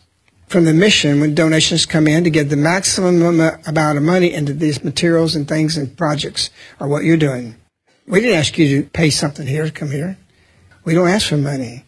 from 0.48 0.66
the 0.66 0.74
mission 0.74 1.20
when 1.20 1.34
donations 1.34 1.86
come 1.86 2.08
in 2.08 2.24
to 2.24 2.30
get 2.30 2.50
the 2.50 2.56
maximum 2.56 3.40
amount 3.66 3.98
of 3.98 4.04
money 4.04 4.32
into 4.32 4.54
these 4.54 4.84
materials 4.84 5.36
and 5.36 5.48
things 5.48 5.78
and 5.78 5.98
projects 5.98 6.52
or 6.80 6.88
what 6.88 7.04
you're 7.04 7.18
doing. 7.18 7.56
We 8.06 8.22
didn't 8.22 8.38
ask 8.38 8.58
you 8.58 8.84
to 8.84 8.89
pay 8.89 9.10
something 9.10 9.48
here 9.48 9.66
to 9.66 9.72
come 9.72 9.89
here. 9.89 10.18
We 10.84 10.93
don't 10.93 11.08
ask 11.08 11.28
for 11.28 11.38
money. 11.38 11.86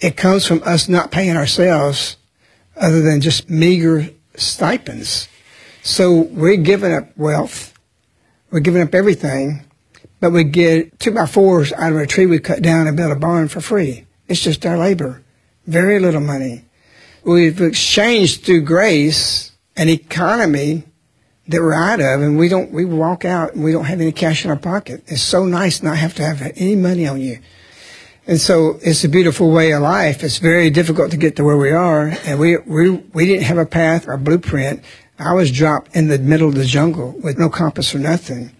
It 0.00 0.16
comes 0.16 0.46
from 0.46 0.62
us 0.64 0.88
not 0.88 1.10
paying 1.10 1.36
ourselves 1.36 2.16
other 2.76 3.02
than 3.02 3.20
just 3.20 3.50
meager 3.50 4.08
stipends. 4.36 5.28
So 5.82 6.20
we're 6.20 6.56
giving 6.56 6.92
up 6.92 7.16
wealth. 7.16 7.74
We're 8.50 8.60
giving 8.60 8.82
up 8.82 8.94
everything, 8.94 9.64
but 10.20 10.30
we 10.30 10.44
get 10.44 10.98
two 11.00 11.10
by 11.10 11.26
fours 11.26 11.72
out 11.72 11.92
of 11.92 11.98
a 11.98 12.06
tree 12.06 12.26
we 12.26 12.38
cut 12.38 12.62
down 12.62 12.86
and 12.86 12.96
build 12.96 13.12
a 13.12 13.16
barn 13.16 13.48
for 13.48 13.60
free. 13.60 14.06
It's 14.26 14.42
just 14.42 14.64
our 14.64 14.78
labor. 14.78 15.22
Very 15.66 15.98
little 15.98 16.20
money 16.20 16.64
we've 17.28 17.60
exchanged 17.60 18.44
through 18.44 18.62
grace 18.62 19.52
an 19.76 19.88
economy 19.88 20.82
that 21.46 21.60
we're 21.60 21.74
out 21.74 22.00
of 22.00 22.22
and 22.22 22.38
we 22.38 22.48
don't 22.48 22.72
we 22.72 22.84
walk 22.84 23.24
out 23.24 23.54
and 23.54 23.62
we 23.62 23.72
don't 23.72 23.84
have 23.84 24.00
any 24.00 24.12
cash 24.12 24.44
in 24.44 24.50
our 24.50 24.56
pocket. 24.56 25.02
It's 25.06 25.22
so 25.22 25.44
nice 25.44 25.82
not 25.82 25.96
have 25.96 26.14
to 26.14 26.24
have 26.24 26.42
any 26.56 26.76
money 26.76 27.06
on 27.06 27.20
you. 27.20 27.38
And 28.28 28.40
so 28.40 28.78
it's 28.82 29.02
a 29.02 29.08
beautiful 29.08 29.50
way 29.50 29.72
of 29.72 29.82
life. 29.82 30.22
It's 30.22 30.38
very 30.38 30.70
difficult 30.70 31.10
to 31.10 31.16
get 31.16 31.34
to 31.36 31.44
where 31.44 31.56
we 31.56 31.72
are 31.72 32.08
and 32.24 32.38
we 32.38 32.58
we 32.58 32.90
we 32.90 33.26
didn't 33.26 33.44
have 33.44 33.58
a 33.58 33.66
path 33.66 34.06
or 34.06 34.12
a 34.12 34.18
blueprint. 34.18 34.84
I 35.18 35.32
was 35.34 35.50
dropped 35.50 35.96
in 35.96 36.06
the 36.06 36.18
middle 36.18 36.48
of 36.48 36.54
the 36.54 36.64
jungle 36.64 37.12
with 37.24 37.38
no 37.38 37.48
compass 37.48 37.94
or 37.94 37.98
nothing. 37.98 38.52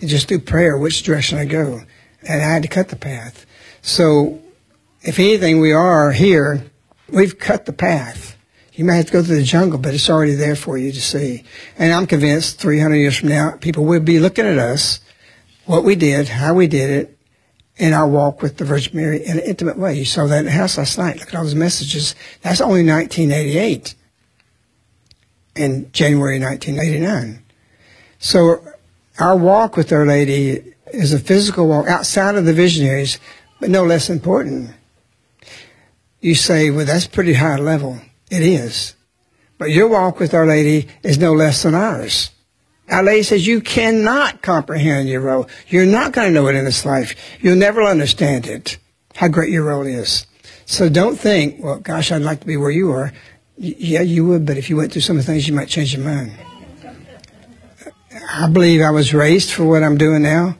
And 0.00 0.08
just 0.08 0.28
through 0.28 0.40
prayer 0.40 0.78
which 0.78 1.02
direction 1.02 1.36
I 1.36 1.44
go. 1.44 1.82
And 2.22 2.40
I 2.40 2.46
had 2.46 2.62
to 2.62 2.68
cut 2.68 2.88
the 2.88 2.96
path. 2.96 3.44
So 3.82 4.40
if 5.02 5.18
anything 5.18 5.60
we 5.60 5.72
are 5.72 6.12
here 6.12 6.70
We've 7.08 7.38
cut 7.38 7.66
the 7.66 7.72
path. 7.72 8.36
You 8.72 8.84
may 8.84 8.96
have 8.96 9.06
to 9.06 9.12
go 9.12 9.22
through 9.22 9.36
the 9.36 9.44
jungle, 9.44 9.78
but 9.78 9.94
it's 9.94 10.10
already 10.10 10.34
there 10.34 10.56
for 10.56 10.76
you 10.76 10.92
to 10.92 11.00
see. 11.00 11.44
And 11.78 11.92
I'm 11.92 12.06
convinced 12.06 12.60
300 12.60 12.96
years 12.96 13.16
from 13.16 13.28
now, 13.28 13.52
people 13.52 13.84
will 13.84 14.00
be 14.00 14.18
looking 14.18 14.44
at 14.44 14.58
us, 14.58 15.00
what 15.64 15.84
we 15.84 15.94
did, 15.94 16.28
how 16.28 16.54
we 16.54 16.66
did 16.66 16.90
it, 16.90 17.15
in 17.76 17.92
our 17.92 18.08
walk 18.08 18.42
with 18.42 18.56
the 18.56 18.64
Virgin 18.64 18.96
Mary 18.96 19.24
in 19.24 19.38
an 19.38 19.44
intimate 19.44 19.78
way. 19.78 19.94
You 19.94 20.04
saw 20.04 20.26
that 20.26 20.40
in 20.40 20.44
the 20.46 20.50
house 20.50 20.78
last 20.78 20.98
night. 20.98 21.18
Look 21.18 21.28
at 21.28 21.34
all 21.34 21.44
those 21.44 21.54
messages. 21.54 22.14
That's 22.42 22.60
only 22.60 22.84
1988 22.84 23.94
in 25.56 25.90
January 25.92 26.40
1989. 26.40 27.42
So 28.18 28.62
our 29.18 29.36
walk 29.36 29.76
with 29.76 29.92
Our 29.92 30.06
Lady 30.06 30.74
is 30.92 31.12
a 31.12 31.18
physical 31.18 31.68
walk 31.68 31.86
outside 31.86 32.34
of 32.34 32.44
the 32.44 32.52
visionaries, 32.52 33.18
but 33.60 33.70
no 33.70 33.84
less 33.84 34.08
important 34.08 34.70
you 36.26 36.34
say, 36.34 36.70
well, 36.70 36.84
that's 36.84 37.06
pretty 37.06 37.34
high 37.34 37.56
level. 37.56 38.00
It 38.30 38.42
is. 38.42 38.94
But 39.58 39.70
your 39.70 39.86
walk 39.86 40.18
with 40.18 40.34
Our 40.34 40.44
Lady 40.44 40.88
is 41.04 41.18
no 41.18 41.32
less 41.32 41.62
than 41.62 41.74
ours. 41.74 42.30
Our 42.88 43.22
says 43.22 43.46
you 43.46 43.60
cannot 43.60 44.42
comprehend 44.42 45.08
your 45.08 45.20
role. 45.20 45.48
You're 45.68 45.86
not 45.86 46.12
going 46.12 46.28
to 46.28 46.34
know 46.34 46.46
it 46.46 46.54
in 46.54 46.64
this 46.64 46.84
life. 46.84 47.16
You'll 47.40 47.56
never 47.56 47.82
understand 47.82 48.46
it, 48.46 48.78
how 49.14 49.28
great 49.28 49.50
your 49.50 49.64
role 49.64 49.86
is. 49.86 50.26
So 50.66 50.88
don't 50.88 51.16
think, 51.16 51.62
well, 51.62 51.78
gosh, 51.78 52.12
I'd 52.12 52.22
like 52.22 52.40
to 52.40 52.46
be 52.46 52.56
where 52.56 52.70
you 52.70 52.92
are. 52.92 53.12
Yeah, 53.56 54.02
you 54.02 54.26
would, 54.26 54.46
but 54.46 54.56
if 54.56 54.68
you 54.70 54.76
went 54.76 54.92
through 54.92 55.02
some 55.02 55.16
of 55.18 55.24
the 55.24 55.32
things, 55.32 55.48
you 55.48 55.54
might 55.54 55.68
change 55.68 55.94
your 55.94 56.04
mind. 56.04 56.32
I 58.30 58.48
believe 58.48 58.82
I 58.82 58.90
was 58.90 59.14
raised 59.14 59.52
for 59.52 59.64
what 59.64 59.82
I'm 59.82 59.96
doing 59.96 60.22
now. 60.22 60.56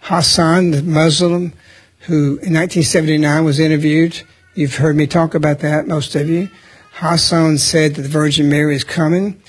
Hassan, 0.00 0.70
the 0.70 0.82
Muslim, 0.82 1.52
who 2.00 2.38
in 2.38 2.54
1979 2.54 3.44
was 3.44 3.58
interviewed, 3.58 4.22
You've 4.54 4.76
heard 4.76 4.96
me 4.96 5.06
talk 5.06 5.34
about 5.34 5.60
that, 5.60 5.86
most 5.86 6.16
of 6.16 6.28
you. 6.28 6.50
Hassan 6.94 7.56
said 7.58 7.94
that 7.94 8.02
the 8.02 8.08
Virgin 8.08 8.48
Mary 8.48 8.74
is 8.74 8.82
coming. 8.82 9.40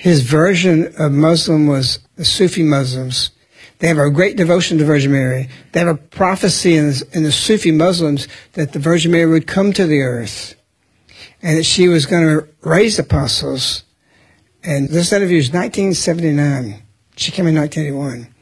His 0.00 0.22
version 0.22 0.94
of 0.98 1.12
Muslim 1.12 1.66
was 1.66 1.98
the 2.16 2.24
Sufi 2.24 2.62
Muslims. 2.62 3.32
They 3.80 3.88
have 3.88 3.98
a 3.98 4.08
great 4.08 4.34
devotion 4.34 4.78
to 4.78 4.84
Virgin 4.86 5.12
Mary. 5.12 5.50
They 5.72 5.80
have 5.80 5.90
a 5.90 5.94
prophecy 5.94 6.74
in 6.74 6.86
the, 6.86 7.08
in 7.12 7.22
the 7.22 7.30
Sufi 7.30 7.70
Muslims 7.70 8.26
that 8.54 8.72
the 8.72 8.78
Virgin 8.78 9.12
Mary 9.12 9.26
would 9.26 9.46
come 9.46 9.74
to 9.74 9.86
the 9.86 10.00
earth 10.00 10.54
and 11.42 11.58
that 11.58 11.64
she 11.64 11.86
was 11.86 12.06
going 12.06 12.22
to 12.22 12.48
raise 12.62 12.98
apostles. 12.98 13.84
And 14.62 14.88
this 14.88 15.12
interview 15.12 15.36
is 15.36 15.52
1979. 15.52 16.82
She 17.16 17.30
came 17.30 17.46
in 17.46 17.54
1981. 17.54 18.34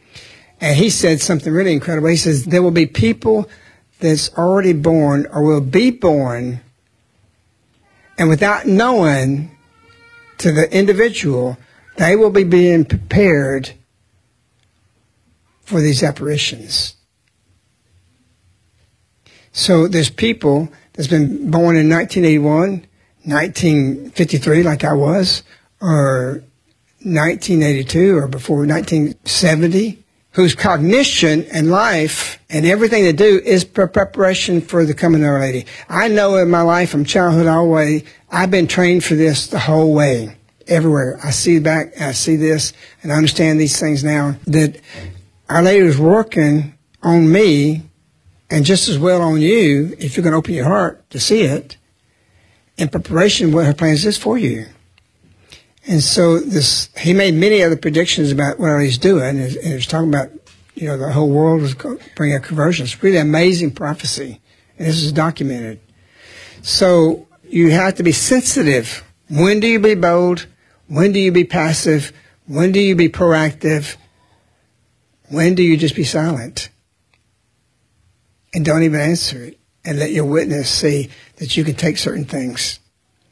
And 0.60 0.76
he 0.76 0.90
said 0.90 1.20
something 1.20 1.52
really 1.52 1.72
incredible. 1.72 2.06
He 2.06 2.16
says, 2.16 2.44
there 2.44 2.62
will 2.62 2.70
be 2.70 2.86
people 2.86 3.50
that's 3.98 4.32
already 4.38 4.74
born 4.74 5.26
or 5.32 5.42
will 5.42 5.60
be 5.60 5.90
born, 5.90 6.60
and 8.16 8.28
without 8.28 8.64
knowing 8.64 9.57
to 10.38 10.52
the 10.52 10.72
individual, 10.76 11.58
they 11.96 12.16
will 12.16 12.30
be 12.30 12.44
being 12.44 12.84
prepared 12.84 13.72
for 15.62 15.80
these 15.80 16.02
apparitions. 16.02 16.94
So 19.52 19.88
there's 19.88 20.10
people 20.10 20.72
that's 20.92 21.08
been 21.08 21.50
born 21.50 21.76
in 21.76 21.88
1981, 21.88 22.86
1953, 23.24 24.62
like 24.62 24.84
I 24.84 24.92
was, 24.92 25.42
or 25.80 26.42
1982, 27.02 28.16
or 28.16 28.28
before 28.28 28.66
1970, 28.66 30.04
whose 30.32 30.54
cognition 30.54 31.44
and 31.52 31.70
life 31.70 32.40
and 32.48 32.64
everything 32.64 33.04
they 33.04 33.12
do 33.12 33.40
is 33.44 33.64
preparation 33.64 34.60
for 34.60 34.84
the 34.84 34.94
coming 34.94 35.22
of 35.22 35.28
Our 35.28 35.40
Lady. 35.40 35.66
I 35.88 36.08
know 36.08 36.36
in 36.36 36.50
my 36.50 36.62
life 36.62 36.90
from 36.90 37.04
childhood 37.04 37.46
all 37.46 37.64
the 37.64 37.70
way, 37.70 38.04
I've 38.30 38.50
been 38.50 38.66
trained 38.66 39.04
for 39.04 39.14
this 39.14 39.46
the 39.46 39.58
whole 39.58 39.94
way, 39.94 40.36
everywhere. 40.66 41.18
I 41.22 41.30
see 41.30 41.58
back, 41.58 41.98
I 42.00 42.12
see 42.12 42.36
this, 42.36 42.72
and 43.02 43.12
I 43.12 43.16
understand 43.16 43.58
these 43.58 43.78
things 43.80 44.04
now, 44.04 44.36
that 44.46 44.80
Our 45.48 45.62
Lady 45.62 45.84
was 45.84 45.98
working 45.98 46.74
on 47.02 47.30
me 47.30 47.82
and 48.50 48.64
just 48.64 48.88
as 48.88 48.98
well 48.98 49.22
on 49.22 49.40
you, 49.40 49.94
if 49.98 50.16
you're 50.16 50.24
going 50.24 50.32
to 50.32 50.38
open 50.38 50.54
your 50.54 50.64
heart 50.64 51.08
to 51.10 51.20
see 51.20 51.42
it, 51.42 51.76
in 52.76 52.88
preparation 52.88 53.52
what 53.52 53.66
her 53.66 53.74
plans 53.74 54.06
is 54.06 54.16
for 54.16 54.38
you. 54.38 54.66
And 55.86 56.02
so 56.02 56.38
this, 56.38 56.90
he 56.98 57.12
made 57.12 57.34
many 57.34 57.62
other 57.62 57.76
predictions 57.76 58.30
about 58.30 58.58
what 58.58 58.78
he's 58.78 58.98
doing, 58.98 59.38
and 59.38 59.50
he 59.50 59.74
was 59.74 59.86
talking 59.86 60.08
about, 60.08 60.30
you 60.74 60.86
know, 60.86 60.96
the 60.96 61.12
whole 61.12 61.30
world 61.30 61.62
was 61.62 61.74
bringing 62.14 62.36
a 62.36 62.40
conversion. 62.40 62.84
It's 62.84 63.02
really 63.02 63.16
amazing 63.16 63.72
prophecy, 63.72 64.40
and 64.78 64.86
this 64.86 65.02
is 65.02 65.12
documented. 65.12 65.80
So 66.62 67.26
you 67.50 67.70
have 67.70 67.96
to 67.96 68.02
be 68.02 68.12
sensitive. 68.12 69.04
When 69.28 69.60
do 69.60 69.66
you 69.66 69.78
be 69.78 69.94
bold? 69.94 70.46
When 70.86 71.12
do 71.12 71.18
you 71.18 71.32
be 71.32 71.44
passive? 71.44 72.12
When 72.46 72.72
do 72.72 72.80
you 72.80 72.96
be 72.96 73.08
proactive? 73.08 73.96
When 75.28 75.54
do 75.54 75.62
you 75.62 75.76
just 75.76 75.94
be 75.94 76.04
silent? 76.04 76.70
And 78.54 78.64
don't 78.64 78.82
even 78.82 79.00
answer 79.00 79.44
it 79.44 79.58
and 79.84 79.98
let 79.98 80.12
your 80.12 80.24
witness 80.24 80.70
see 80.70 81.10
that 81.36 81.56
you 81.56 81.64
can 81.64 81.74
take 81.74 81.98
certain 81.98 82.24
things. 82.24 82.80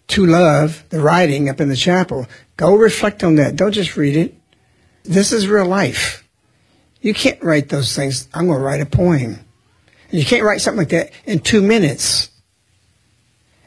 To 0.09 0.27
love, 0.27 0.85
the 0.91 1.01
writing 1.01 1.49
up 1.49 1.61
in 1.61 1.69
the 1.69 1.77
chapel, 1.77 2.27
go 2.57 2.77
reflect 2.77 3.25
on 3.25 3.37
that. 3.37 3.57
Don't 3.57 3.73
just 3.73 3.97
read 3.97 4.17
it. 4.17 4.35
This 5.05 5.33
is 5.33 5.49
real 5.49 5.67
life. 5.67 6.29
You 7.01 7.15
can't 7.15 7.43
write 7.43 7.71
those 7.71 7.95
things. 7.95 8.29
I'm 8.35 8.47
going 8.47 8.59
to 8.59 8.65
write 8.65 8.81
a 8.81 8.87
poem. 8.87 9.41
And 10.11 10.21
you 10.21 10.25
can't 10.25 10.45
write 10.45 10.61
something 10.61 10.79
like 10.79 10.91
that 10.91 11.13
in 11.25 11.41
two 11.41 11.63
minutes 11.63 12.31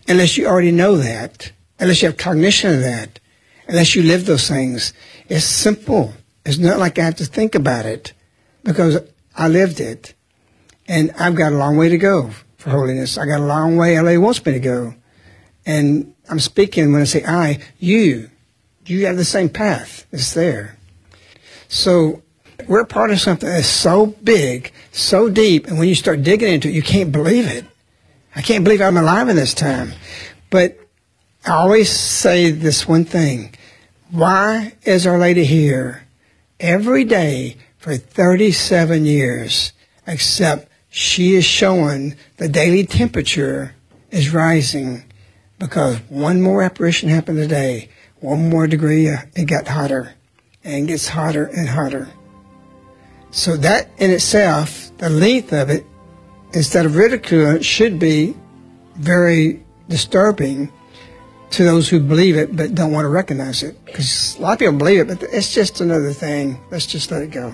unless 0.09 0.35
you 0.35 0.47
already 0.47 0.71
know 0.71 0.97
that, 0.97 1.51
unless 1.79 2.01
you 2.01 2.07
have 2.07 2.17
cognition 2.17 2.73
of 2.73 2.81
that, 2.81 3.19
unless 3.67 3.95
you 3.95 4.03
live 4.03 4.25
those 4.25 4.47
things. 4.47 4.91
It's 5.29 5.45
simple. 5.45 6.13
It's 6.45 6.57
not 6.57 6.79
like 6.79 6.97
I 6.97 7.05
have 7.05 7.15
to 7.17 7.25
think 7.25 7.55
about 7.55 7.85
it 7.85 8.13
because 8.63 8.97
I 9.35 9.47
lived 9.47 9.79
it. 9.79 10.15
And 10.87 11.11
I've 11.19 11.35
got 11.35 11.53
a 11.53 11.57
long 11.57 11.77
way 11.77 11.89
to 11.89 11.97
go 11.97 12.31
for 12.57 12.71
holiness. 12.71 13.17
I 13.17 13.25
got 13.27 13.39
a 13.39 13.45
long 13.45 13.77
way 13.77 13.99
LA 13.99 14.19
wants 14.19 14.43
me 14.43 14.53
to 14.53 14.59
go. 14.59 14.95
And 15.65 16.15
I'm 16.27 16.39
speaking 16.39 16.91
when 16.91 17.01
I 17.01 17.05
say 17.05 17.23
I, 17.23 17.59
you, 17.77 18.31
you 18.87 19.05
have 19.05 19.17
the 19.17 19.25
same 19.25 19.49
path. 19.49 20.07
It's 20.11 20.33
there. 20.33 20.77
So 21.67 22.23
we're 22.67 22.85
part 22.85 23.11
of 23.11 23.19
something 23.19 23.47
that's 23.47 23.67
so 23.67 24.07
big, 24.23 24.71
so 24.91 25.29
deep, 25.29 25.67
and 25.67 25.77
when 25.77 25.87
you 25.87 25.95
start 25.95 26.23
digging 26.23 26.51
into 26.51 26.67
it, 26.67 26.73
you 26.73 26.81
can't 26.81 27.11
believe 27.11 27.47
it. 27.47 27.65
I 28.35 28.41
can't 28.41 28.63
believe 28.63 28.81
I'm 28.81 28.97
alive 28.97 29.29
in 29.29 29.35
this 29.35 29.53
time. 29.53 29.93
But 30.49 30.77
I 31.45 31.51
always 31.51 31.89
say 31.89 32.51
this 32.51 32.87
one 32.87 33.05
thing. 33.05 33.55
Why 34.11 34.73
is 34.83 35.05
Our 35.05 35.17
Lady 35.17 35.45
here 35.45 36.03
every 36.59 37.03
day 37.03 37.57
for 37.77 37.95
37 37.95 39.05
years, 39.05 39.71
except 40.05 40.71
she 40.89 41.35
is 41.35 41.45
showing 41.45 42.15
the 42.37 42.49
daily 42.49 42.85
temperature 42.85 43.75
is 44.11 44.33
rising 44.33 45.03
because 45.59 45.97
one 46.09 46.41
more 46.41 46.63
apparition 46.63 47.09
happened 47.09 47.37
today, 47.37 47.89
one 48.19 48.49
more 48.49 48.67
degree, 48.67 49.09
uh, 49.09 49.17
it 49.35 49.45
got 49.45 49.67
hotter 49.67 50.13
and 50.63 50.87
gets 50.87 51.07
hotter 51.07 51.45
and 51.45 51.69
hotter. 51.69 52.09
So 53.31 53.55
that 53.57 53.89
in 53.97 54.09
itself, 54.09 54.91
the 54.97 55.09
length 55.09 55.53
of 55.53 55.69
it, 55.69 55.85
instead 56.53 56.85
of 56.85 56.95
ridicule, 56.95 57.61
should 57.61 57.99
be 57.99 58.35
very 58.95 59.63
disturbing 59.87 60.71
to 61.51 61.63
those 61.63 61.89
who 61.89 61.99
believe 61.99 62.37
it 62.37 62.55
but 62.55 62.75
don't 62.75 62.91
want 62.91 63.05
to 63.05 63.09
recognize 63.09 63.63
it. 63.63 63.83
Because 63.85 64.37
a 64.37 64.41
lot 64.41 64.53
of 64.53 64.59
people 64.59 64.77
believe 64.77 65.09
it, 65.09 65.19
but 65.19 65.29
it's 65.31 65.53
just 65.53 65.81
another 65.81 66.13
thing. 66.13 66.59
Let's 66.69 66.85
just 66.85 67.11
let 67.11 67.21
it 67.21 67.31
go. 67.31 67.53